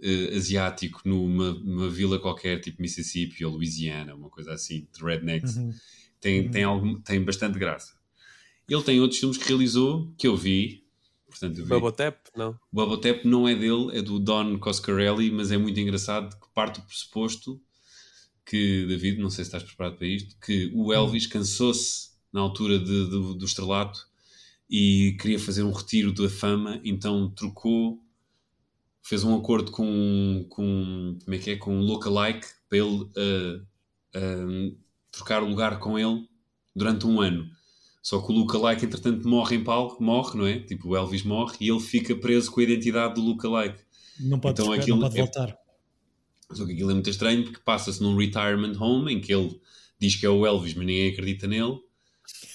[0.00, 5.56] eh, asiático numa, numa vila qualquer, tipo Mississippi ou Louisiana, uma coisa assim, de rednecks.
[5.56, 5.72] Uhum.
[6.20, 7.92] Tem, tem, algum, tem bastante graça.
[8.68, 10.84] Ele tem outros filmes que realizou que eu vi.
[11.28, 11.68] Portanto, eu vi.
[11.70, 11.92] Bubble
[12.34, 12.50] não?
[12.50, 16.48] O Bubble Tap não é dele, é do Don Coscarelli, mas é muito engraçado que
[16.54, 17.60] parte do pressuposto
[18.46, 22.78] que, David, não sei se estás preparado para isto, que o Elvis cansou-se na altura
[22.78, 24.06] de- do- do estrelato
[24.76, 28.02] e queria fazer um retiro da fama, então trocou,
[29.00, 33.64] fez um acordo com, com como é que é, com um lookalike para ele ah,
[34.16, 34.72] ah,
[35.12, 36.28] trocar o lugar com ele
[36.74, 37.48] durante um ano.
[38.02, 40.58] Só que o lookalike, entretanto, morre em palco, morre, não é?
[40.58, 43.78] Tipo, o Elvis morre e ele fica preso com a identidade do lookalike.
[44.18, 45.56] Não pode, Então trocar, aquilo não pode é- voltar.
[46.50, 49.56] Só que aquilo é muito estranho porque passa-se num retirement home em que ele
[50.00, 51.78] diz que é o Elvis, mas ninguém acredita nele.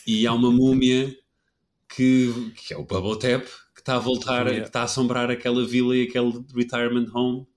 [0.06, 1.18] E há uma múmia
[1.90, 4.62] que, que é o Bubble Tap que está a voltar, Yeah.
[4.62, 7.48] que está a assombrar aquela vila e aquele retirement home.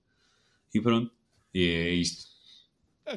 [0.73, 1.11] E pronto.
[1.53, 2.25] E é isto.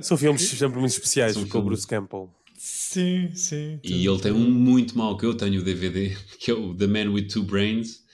[0.03, 1.67] São filmes sempre muito especiais São com o filmes.
[1.67, 2.35] Bruce Campbell.
[2.57, 3.79] Sim, sim.
[3.85, 6.87] E ele tem um muito mau que eu tenho o DVD, que é o The
[6.87, 8.05] Man with Two Brains,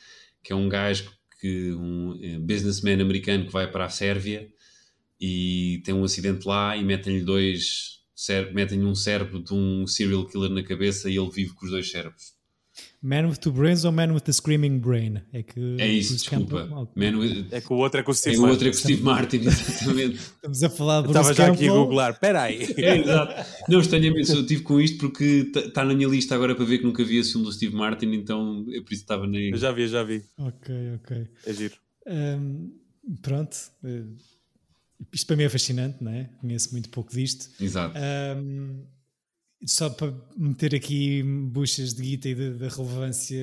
[0.43, 4.53] que é um gajo que um eh, businessman americano que vai para a Sérvia
[5.21, 8.01] e tem um acidente lá e metem-lhe dois
[8.53, 11.91] metem-lhe um cérebro de um serial killer na cabeça e ele vive com os dois
[11.91, 12.35] cérebros.
[13.05, 15.21] Man with two brains ou Man with the screaming brain?
[15.33, 16.69] É que É isso, desculpa.
[16.69, 18.71] Campbell- with, É que o outro é com o Steve é o outro é Martin.
[18.71, 20.15] com o Steve Martin, exatamente.
[20.19, 22.13] Estamos a falar Bruce Estava já aqui a googlar.
[22.13, 22.63] Espera aí.
[22.77, 23.51] É, exato.
[23.69, 26.85] Não, estranhamente, eu tive com isto porque está na minha lista agora para ver que
[26.85, 29.37] nunca vi esse filme do Steve Martin, então é por isso que estava na.
[29.39, 30.23] Eu já vi, eu já vi.
[30.39, 31.29] Ok, ok.
[31.47, 31.75] É giro.
[32.07, 32.71] Hum,
[33.21, 33.57] pronto.
[33.85, 34.05] eh,
[35.13, 36.31] isto para mim é fascinante, não é?
[36.41, 37.49] Conheço muito pouco disto.
[37.61, 37.99] Exato.
[37.99, 38.85] Hum,
[39.65, 43.39] só para meter aqui buchas de guita e da relevância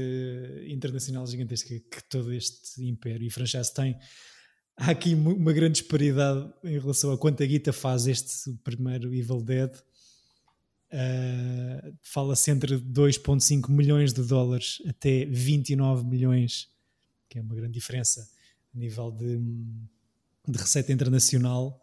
[0.68, 3.98] internacional gigantesca que todo este império e franchise tem,
[4.76, 9.72] há aqui uma grande disparidade em relação a quanta guita faz este primeiro Evil Dead.
[10.92, 16.70] Uh, Fala-se entre 2,5 milhões de dólares até 29 milhões,
[17.30, 18.30] que é uma grande diferença
[18.76, 19.38] a nível de,
[20.48, 21.80] de receita internacional.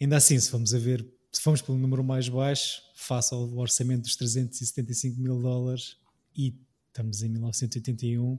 [0.00, 4.02] Ainda assim, se vamos a ver, se formos pelo número mais baixo, face ao orçamento
[4.02, 5.96] dos 375 mil dólares,
[6.36, 6.54] e
[6.88, 8.38] estamos em 1981,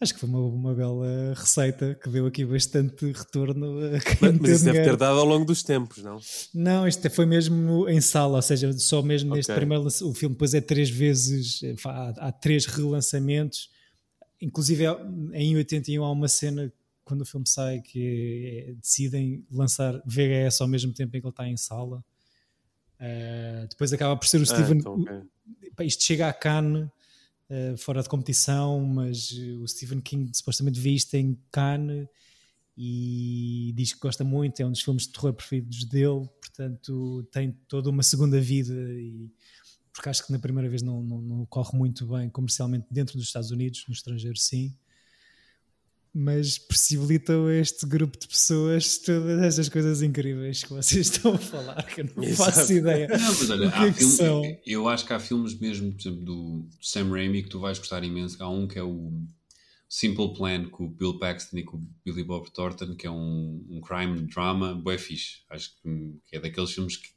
[0.00, 4.38] acho que foi uma, uma bela receita que deu aqui bastante retorno a quem Mas,
[4.38, 6.18] mas isso deve ter dado ao longo dos tempos, não?
[6.54, 9.60] Não, isto foi mesmo em sala, ou seja, só mesmo neste Ok.
[9.60, 13.70] primeiro o filme depois é três vezes, eh, há, há três relançamentos,
[14.40, 14.98] inclusive há-
[15.34, 16.72] em 81 há uma cena
[17.04, 21.32] quando o filme sai que é- decidem lançar VHS ao mesmo tempo em que ele
[21.32, 22.04] está em sala.
[22.98, 24.78] Eh, depois acaba por ser o Ah, Steven.
[24.78, 25.22] então, ok.
[25.76, 26.88] Pá, isto chega a Cannes
[27.50, 32.06] eh, fora de competição, mas o Stephen King supostamente vê isto em Cannes
[32.76, 37.52] e diz que gosta muito, é um dos filmes de terror preferidos dele, portanto tem
[37.68, 39.30] toda uma segunda vida e
[39.92, 43.26] porque acho que na primeira vez não, não, não corre muito bem comercialmente dentro dos
[43.26, 44.74] Estados Unidos, no estrangeiro sim,
[46.14, 51.38] mas possibilitam a este grupo de pessoas todas estas coisas incríveis que vocês estão a
[51.38, 52.52] falar, que eu não Exato.
[52.52, 53.08] faço ideia.
[53.08, 54.42] Não, mas olha, O que há é que filmes- são?
[54.66, 58.04] eu acho que há filmes mesmo, por exemplo, do Sam Raimi que tu vais gostar
[58.04, 58.36] imenso.
[58.42, 59.10] Há um que é o
[59.88, 63.64] Simple Plan com o Bill Paxton e com o Billy Bob Thornton, que é um,
[63.70, 65.38] um crime drama bué fixe.
[65.48, 67.08] Acho que, que é daqueles filmes que,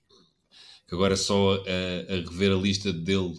[0.88, 3.34] que agora só a, a rever a lista dele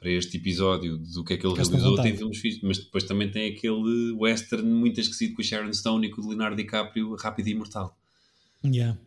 [0.00, 3.30] para este episódio do que é que ele realizou tem filmes fixes, mas depois também
[3.30, 7.48] tem aquele western muito esquecido com o Sharon Stone e com o Leonardo DiCaprio, Rápido
[7.48, 7.96] e Imortal.
[8.64, 8.98] Yeah.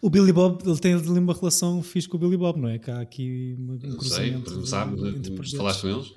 [0.00, 2.78] O Billy Bob, ele tem ali uma relação fixe com o Billy Bob, não é?
[2.78, 4.34] Que há aqui uma- um Não sei,
[4.66, 5.56] sabe, entre projetos.
[5.58, 6.12] falaste com eles?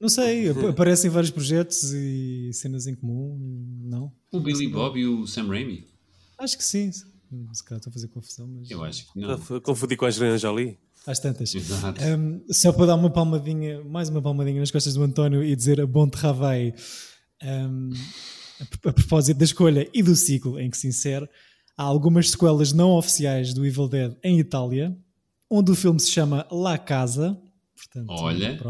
[0.00, 3.36] Não sei, ap- aparecem vários projetos e cenas em comum,
[3.84, 4.12] não?
[4.32, 5.86] O Billy Bob e o Sam Raimi?
[6.38, 6.90] Acho que sim.
[6.92, 7.04] Se
[7.64, 9.38] calhar estou a fazer confusão, mas Eu acho que não.
[9.60, 10.78] Confundi com a Angelina Jolie.
[11.08, 11.54] Às tantas.
[11.54, 12.00] Exato.
[12.04, 15.80] Um, só para dar uma palmadinha, mais uma palmadinha nas costas do António e dizer
[15.80, 16.74] a bom travai
[17.42, 17.90] um,
[18.60, 21.28] a, a propósito da escolha e do ciclo em que se insere,
[21.76, 24.94] há algumas sequelas não oficiais do Evil Dead em Itália,
[25.50, 27.40] onde o filme se chama La Casa.
[27.74, 28.60] Portanto, Olha.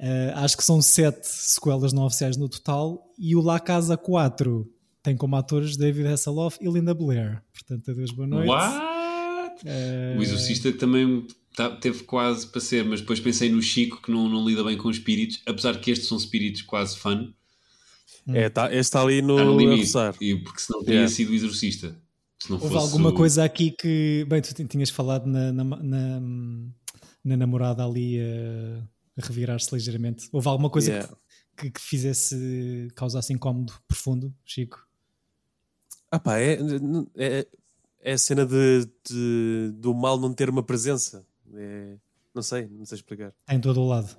[0.00, 4.68] Uh, acho que são sete sequelas não oficiais no total e o La Casa 4
[5.04, 7.40] tem como atores David Hasselhoff e Linda Blair.
[7.52, 8.48] Portanto, adeus, boa noite.
[8.48, 8.95] What?
[9.64, 14.10] Uh, O Exorcista também tá- teve quase para ser, mas depois pensei no Chico que
[14.10, 17.32] não, não lida bem com espíritos, apesar de que estes são espíritos quase fun,
[18.28, 19.92] É, tá, este está ali no, está no limite.
[20.20, 21.14] E porque senão teria Yeah.
[21.14, 21.96] sido o Exorcista.
[22.38, 24.26] Se não Houve fosse alguma o- coisa aqui que.
[24.28, 26.20] Bem, tu tin- tinhas falado na, na, na,
[27.24, 30.28] na namorada ali a, a revirar-se ligeiramente.
[30.32, 31.16] Houve alguma coisa Yeah.
[31.56, 32.88] que, que fizesse.
[32.94, 34.84] causasse incómodo profundo, Chico?
[36.10, 36.58] Ah pá, é,
[37.16, 37.46] é,
[38.08, 41.26] é a cena de, de- do mal não ter uma presença.
[41.54, 41.96] É-
[42.34, 43.32] não sei, não sei explicar.
[43.50, 44.16] Em todo o lado.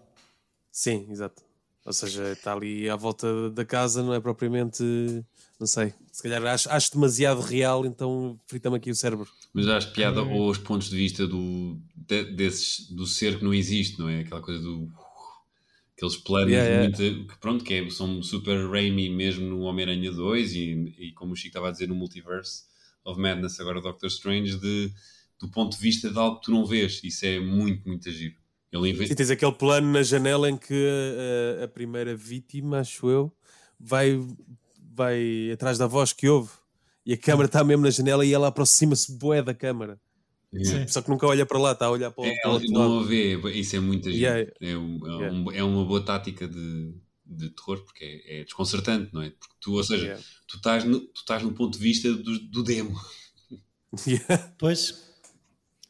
[0.71, 1.41] Sim, exato.
[1.85, 4.83] Ou seja, está ali à volta da casa, não é propriamente.
[5.57, 5.93] Não sei.
[6.11, 9.27] Se calhar acho, acho demasiado real, então frita-me aqui o cérebro.
[9.53, 13.97] Mas acho piada aos pontos de vista do, de- desses, do ser que não existe,
[13.99, 14.19] não é?
[14.19, 14.91] Aquela coisa do.
[15.95, 16.97] Aqueles planos Yeah, yeah.
[16.99, 21.31] muito- que pronto, que é- são super Raimi mesmo no Homem-Aranha 2 e, e como
[21.31, 22.63] o Chico estava a dizer no Multiverse
[23.07, 24.91] of Madness, agora Doctor Strange, de,
[25.39, 27.01] do ponto de vista de algo que tu não vês.
[27.03, 28.35] Isso é muito, muito giro.
[28.71, 33.09] Ele Sim, tens aquele plano na janela em que a, a- a primeira vítima, acho
[33.09, 33.31] eu,
[33.79, 34.19] vai,
[34.93, 36.51] vai atrás da voz que ouve
[37.05, 39.97] E a câmera está mesmo na janela e ela aproxima-se bué da câmara.
[40.53, 40.87] Yeah.
[40.89, 43.05] Só que nunca olha para lá, está a olhar para o É, outro não lado.
[43.05, 44.21] a vê, isso é muita gente.
[44.21, 44.51] Yeah.
[44.61, 45.31] É, um- é Yeah.
[45.37, 46.93] um- é uma boa tática de,
[47.29, 49.29] de terror, porque é, é desconcertante, não é?
[49.31, 50.23] Porque tu, ou seja, Yeah.
[50.47, 52.95] tu, estás no, tu estás no ponto de vista do, do demo.
[54.07, 54.53] Yeah.
[54.57, 55.03] Pois,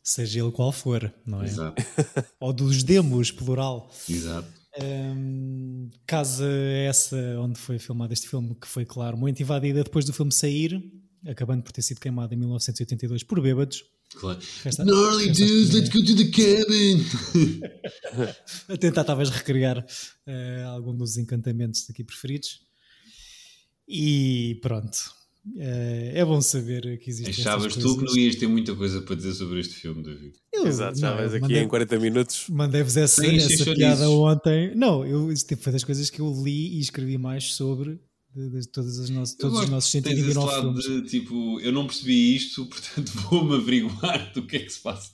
[0.04, 1.46] seja ele qual for, não é?
[1.46, 1.84] Exato,
[2.40, 3.92] Ou dos demos, plural.
[4.10, 4.48] exato.
[4.80, 6.46] Hum, casa
[6.88, 10.80] essa onde foi filmado este filme, que foi, claro, muito invadida depois do filme sair,
[11.26, 13.84] acabando por ter sido queimado em 1982 por bêbados.
[14.16, 14.40] Claro.
[14.80, 17.04] Gnarly dudes, let's go to the cabin!
[18.70, 19.86] a tentar talvez recriar
[20.26, 22.62] eh, algum dos encantamentos aqui preferidos.
[23.88, 24.98] E pronto.
[25.58, 29.16] Eh, é bom saber que existem Achavas tu que não ias ter muita coisa para
[29.16, 30.34] dizer sobre este filme, David?
[30.54, 32.46] Eu- Exato, já vais aqui mandei- em 40 minutos.
[32.50, 34.76] Mandei-vos essa, essa piada ontem.
[34.76, 35.30] Não, eu,
[35.60, 38.00] foi das coisas que eu li e escrevi mais sobre
[38.36, 41.04] de, de todas as nossas, todos os nossos que tens esse 129 lado filmes.
[41.04, 45.12] de tipo, eu não percebi isto, portanto vou-me averiguar do que é que se passa.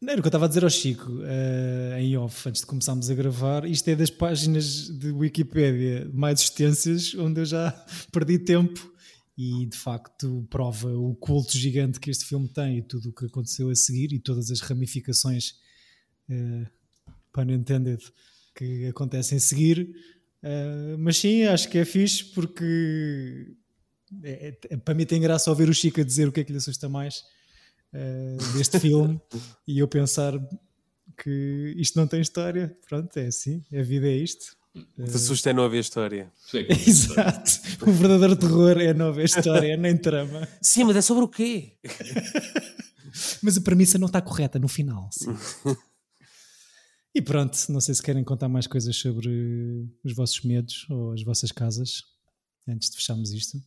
[0.00, 2.66] Não, era o que eu estava a dizer ao Chico eh, em off, antes de
[2.66, 3.64] começarmos a gravar.
[3.64, 7.70] Isto é das páginas de Wikipédia mais extensas, onde eu já
[8.10, 8.92] perdi tempo
[9.38, 13.26] e de facto prova o culto gigante que este filme tem e tudo o que
[13.26, 15.54] aconteceu a seguir e todas as ramificações,
[16.28, 16.66] uh,
[17.32, 18.02] pun intended,
[18.56, 19.94] que acontecem a seguir.
[20.42, 23.54] Eh, mas sim, acho que é fixe porque
[24.24, 26.52] é- é- para mim tem graça ouvir o Chico a dizer o que é que
[26.52, 27.22] lhe assusta mais
[27.92, 29.20] eh, deste filme
[29.66, 30.32] e eu pensar
[31.22, 32.76] que isto não tem história.
[32.88, 34.56] Pronto, é assim, a vida é isto.
[34.74, 36.32] O que te assusta é não haver história.
[36.54, 37.50] É Exato.
[37.86, 40.48] O verdadeiro terror é não haver história, nem trama.
[40.62, 41.72] Sim, mas é sobre o quê?
[43.42, 45.10] Mas a premissa não está correta no final.
[45.12, 45.36] sim.
[47.14, 51.22] E pronto, não sei se querem contar mais coisas sobre os vossos medos ou as
[51.22, 52.04] vossas casas
[52.66, 53.62] antes de fecharmos isto.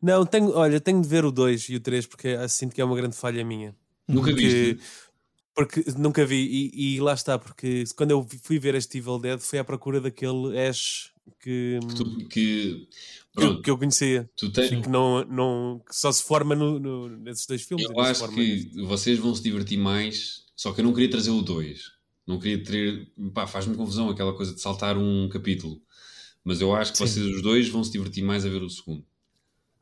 [0.00, 2.80] Não, tenho, olha, tenho de ver o 2 e o 3 porque ah, sinto que
[2.80, 3.74] é uma grande falha minha.
[4.08, 4.80] Nunca Porque, viste?
[5.54, 9.40] porque nunca vi, e, e lá está, porque quando eu fui ver este Evil Dead
[9.40, 12.88] foi à procura daquele Ash que, Tu- que,
[13.36, 17.08] que, que eu conhecia, tu tens, que, não, não, que só se forma no, no-
[17.18, 17.84] nesses dois filmes.
[17.90, 21.42] Eu acho que vocês vão se divertir mais, só que eu não queria trazer o
[21.42, 21.95] 2.
[22.26, 23.12] Não queria ter.
[23.32, 25.80] Pá, faz-me confusão aquela coisa de saltar um capítulo.
[26.44, 27.06] Mas eu acho que Sim.
[27.06, 29.04] vocês os dois vão se divertir mais a ver o segundo.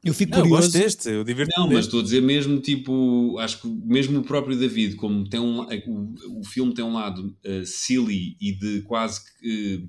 [0.03, 0.63] Eu fico Não, eu curioso.
[0.69, 1.89] gosto deste, eu divirto-me Não, mas deste.
[1.89, 6.41] estou a dizer mesmo, tipo, acho que mesmo o próprio David, como tem um, o,
[6.41, 9.89] o filme tem um lado eh, silly e de quase que eh,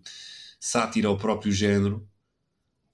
[0.59, 2.07] sátira ao próprio género,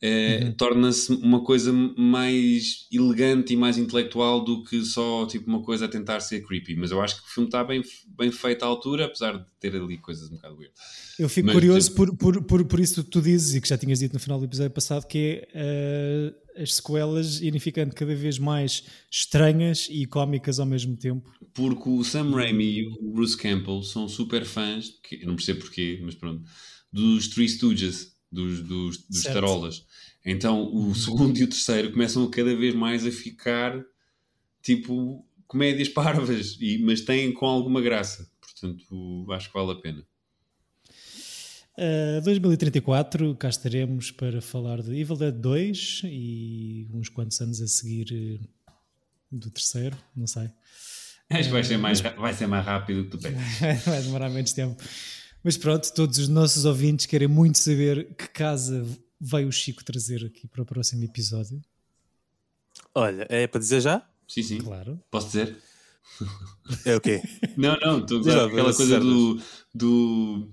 [0.01, 0.53] eh, Uhum.
[0.53, 5.87] torna-se uma coisa mais elegante e mais intelectual do que só tipo uma coisa a
[5.87, 6.75] tentar ser creepy.
[6.75, 7.83] Mas eu acho que o filme está bem,
[8.17, 10.73] bem feito à altura, apesar de ter ali coisas um bocado weird.
[11.19, 13.67] Eu fico Mas, curioso tipo- por, por, por, por isso que tu dizes e que
[13.69, 16.33] já tinhas dito no final do episódio passado, que é eh,
[16.63, 21.31] as sequelas irem ficando cada vez mais estranhas e cómicas ao mesmo tempo.
[21.53, 25.59] Porque o Sam Raimi e o Bruce Campbell são super fãs, que eu não percebo
[25.61, 26.43] porquê, mas pronto,
[26.91, 29.85] dos Three Stooges, dos, dos, dos tarolas.
[30.25, 33.83] Então o segundo e o terceiro começam cada vez mais a ficar
[34.61, 38.29] tipo comédias parvas, e, mas têm com alguma graça.
[38.39, 40.05] Portanto, acho que vale a pena.
[41.77, 47.67] Uh, 2034, cá estaremos para falar de Evil Dead 2 e uns quantos anos a
[47.67, 48.45] seguir eh,
[49.31, 50.49] do terceiro, não sei.
[51.29, 53.85] Acho que vai ser mais, vai ser mais rápido que tu pensas.
[53.85, 54.83] Vai demorar menos tempo.
[55.43, 58.85] Mas pronto, todos os nossos ouvintes querem muito saber que casa
[59.19, 61.61] vai o Chico trazer aqui para o próximo episódio.
[62.93, 64.07] Olha, é para dizer já?
[64.27, 64.57] Sim, sim.
[64.59, 64.99] Claro.
[65.09, 65.57] Posso dizer?
[66.85, 67.21] É o quê?
[67.57, 69.41] Não, não, estou a lá, aquela coisa do,
[69.73, 70.49] do.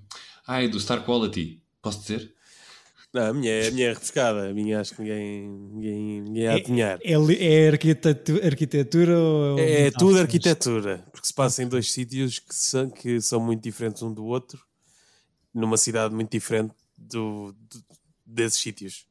[0.47, 1.61] Ai, do Star Quality.
[1.81, 2.33] Posso dizer?
[3.13, 6.43] Não, a minha, é- a minha é refrescada, a minha acho que ninguém, ninguém, ninguém
[6.43, 6.99] ia adivinhar.
[7.01, 9.59] É, é arquitetu- arquitetura ou.
[9.59, 9.93] É, metáforas?
[9.97, 14.13] tudo arquitetura, porque se passa em dois sítios que são, que são muito diferentes um
[14.13, 14.63] do outro,
[15.53, 17.83] numa cidade muito diferente do, do-
[18.25, 19.05] desses sítios.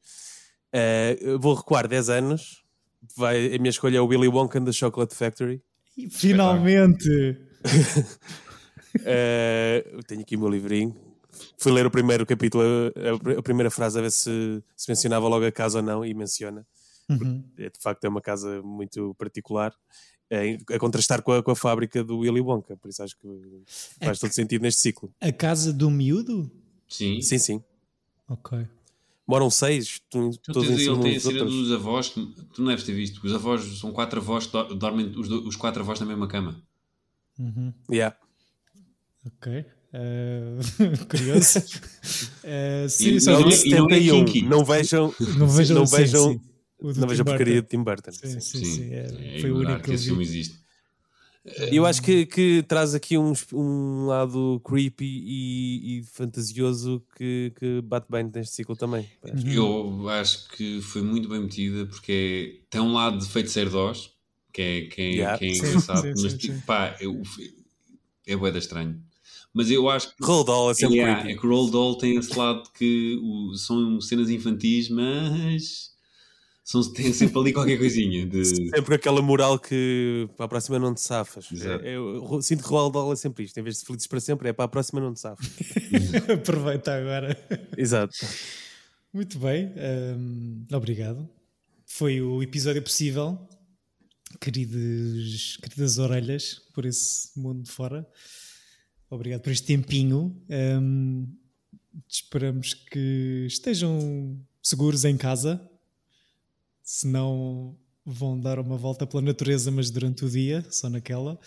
[1.19, 2.63] Eu vou recuar 10 anos,
[3.17, 5.61] vai, a minha escolha é o Willy Wonka da Chocolate Factory.
[6.11, 7.37] Finalmente!
[9.93, 10.95] Eu tenho aqui o meu livrinho.
[11.57, 15.45] Fui ler o primeiro capítulo, a, a primeira frase, a ver se, se mencionava logo
[15.45, 16.65] a casa ou não, e menciona.
[17.09, 17.43] Uhum.
[17.57, 19.73] É, de facto é uma casa muito particular
[20.29, 23.27] é, a contrastar com a, com a fábrica do Willy Wonka, por isso acho que
[23.99, 25.11] faz todo sentido neste ciclo.
[25.19, 26.49] A casa do miúdo?
[26.87, 27.21] Sim.
[27.21, 27.63] Sim, sim.
[28.27, 28.65] Ok.
[29.27, 32.61] Moram seis, tu, Tu todos tens, em ele tem a cena dos avós, que tu
[32.61, 33.23] não deves ter visto.
[33.23, 36.27] Os avós são quatro avós que do- dormem os, do- os quatro avós na mesma
[36.27, 36.59] cama.
[37.37, 37.71] Uhum.
[37.91, 38.15] Yeah.
[39.25, 39.65] Ok.
[39.93, 40.57] Eh,
[41.09, 41.59] curioso.
[42.43, 44.25] Eh, sim, E não é- e não é 71.
[44.25, 44.41] kinky.
[44.43, 46.41] Não vejam, Não vejam não sim, vejam sim.
[46.81, 48.11] Não vejo a porcaria de Tim Burton.
[48.11, 48.39] Sim, sim.
[48.39, 48.93] sim, sim.
[48.93, 50.21] é, é foi o único que eu vi.
[50.21, 50.59] existe.
[51.71, 57.81] Eu acho que, que traz aqui um, um lado creepy e, e fantasioso que, que
[57.81, 59.05] bate bem neste ciclo também.
[59.23, 59.47] Acho.
[59.47, 64.11] Eu acho que foi muito bem metida porque tem um lado de feiticeiro Oz,
[64.53, 65.37] que é, que é, Yeah.
[65.39, 67.21] que é engraçado, sim, mas tipo, pá, eu,
[68.27, 69.01] é bué da estranho.
[69.53, 71.37] Mas eu acho que Roald Dahl é sempre Yeah, creepy.
[71.37, 75.91] é que o Roald Dahl tem esse lado que o- são cenas infantis, mas
[76.69, 80.93] são, tem sempre ali qualquer coisinha de Sempre aquela moral que para a próxima não
[80.93, 81.51] te safas.
[81.51, 81.83] Exato.
[81.83, 83.59] É, eu sinto que Roald Dahl é sempre isto.
[83.59, 85.49] Em vez de felizes para sempre, é para a próxima não te safas.
[86.31, 87.35] Aproveita agora.
[87.75, 88.15] Exato.
[89.11, 89.73] Muito bem,
[90.15, 91.27] hum, obrigado.
[91.87, 93.49] Foi o episódio possível,
[94.39, 98.07] queridos, queridas orelhas, por esse mundo de fora.
[99.09, 100.39] Obrigado por este tempinho.
[100.47, 101.27] Hum,
[102.07, 105.67] esperamos que estejam seguros em casa.
[106.91, 111.39] Se não, vão dar uma volta pela natureza, mas durante o dia, só naquela.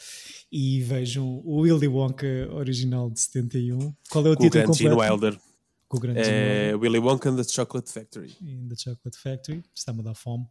[0.53, 3.93] E vejam o Willy Wonka original de 71.
[4.09, 5.12] Qual é o Com título grande Gene completo?
[5.14, 5.40] Wilder.
[5.88, 8.36] Com o grande Gene Wilder É Willy Wonka and the Chocolate Factory.
[8.40, 9.64] in the Chocolate Factory.
[9.74, 10.45] Está-me a dar fome.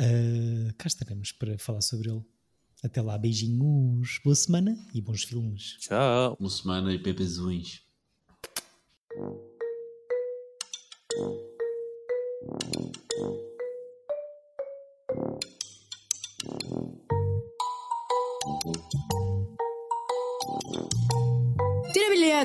[0.00, 2.22] Uh, cá estaremos para falar sobre ele.
[2.82, 5.76] Até lá, beijinhos, boa semana e bons filmes.
[5.80, 6.38] Tchau.
[6.40, 7.82] uma semana e pepezões.
[13.10, 13.53] Tira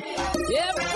[0.02, 0.89] Yep.